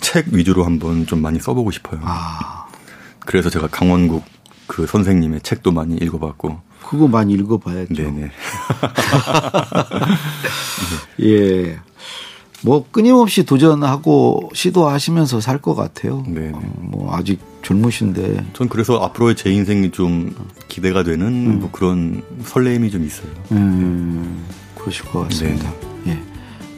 책 0.00 0.28
위주로 0.32 0.64
한번 0.64 1.06
좀 1.06 1.22
많이 1.22 1.38
써보고 1.40 1.70
싶어요. 1.70 2.00
아. 2.04 2.66
그래서 3.20 3.50
제가 3.50 3.68
강원국 3.68 4.24
그 4.66 4.86
선생님의 4.86 5.40
책도 5.42 5.72
많이 5.72 5.96
읽어봤고 5.96 6.60
그거 6.86 7.08
많이 7.08 7.32
읽어봐야죠. 7.34 7.94
네네 7.94 8.30
예. 11.22 11.78
뭐 12.62 12.84
끊임없이 12.90 13.44
도전하고 13.44 14.50
시도하시면서 14.54 15.40
살 15.40 15.60
것 15.60 15.74
같아요. 15.74 16.22
네네. 16.26 16.52
어, 16.54 16.60
뭐 16.78 17.14
아직 17.16 17.40
젊으신데 17.62 18.46
전 18.52 18.68
그래서 18.68 18.98
앞으로의 19.02 19.36
제 19.36 19.50
인생이 19.50 19.90
좀 19.92 20.34
기대가 20.68 21.02
되는 21.02 21.60
뭐 21.60 21.70
그런 21.70 22.22
설레임이 22.44 22.90
좀 22.90 23.04
있어요. 23.04 23.28
음, 23.52 24.44
그러실 24.78 25.04
것 25.06 25.28
같습니다. 25.28 25.70
예. 26.06 26.18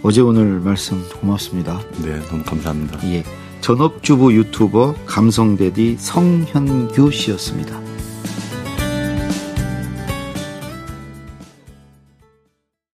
어제 0.04 0.20
오늘 0.20 0.58
말씀 0.58 1.00
고맙습니다. 1.20 1.80
네, 2.02 2.18
너무 2.26 2.42
감사합니다. 2.42 2.98
예. 3.12 3.22
전업주부 3.60 4.34
유튜버 4.34 4.96
감성대디 5.06 5.96
성현규 5.96 7.12
씨였습니다. 7.12 7.91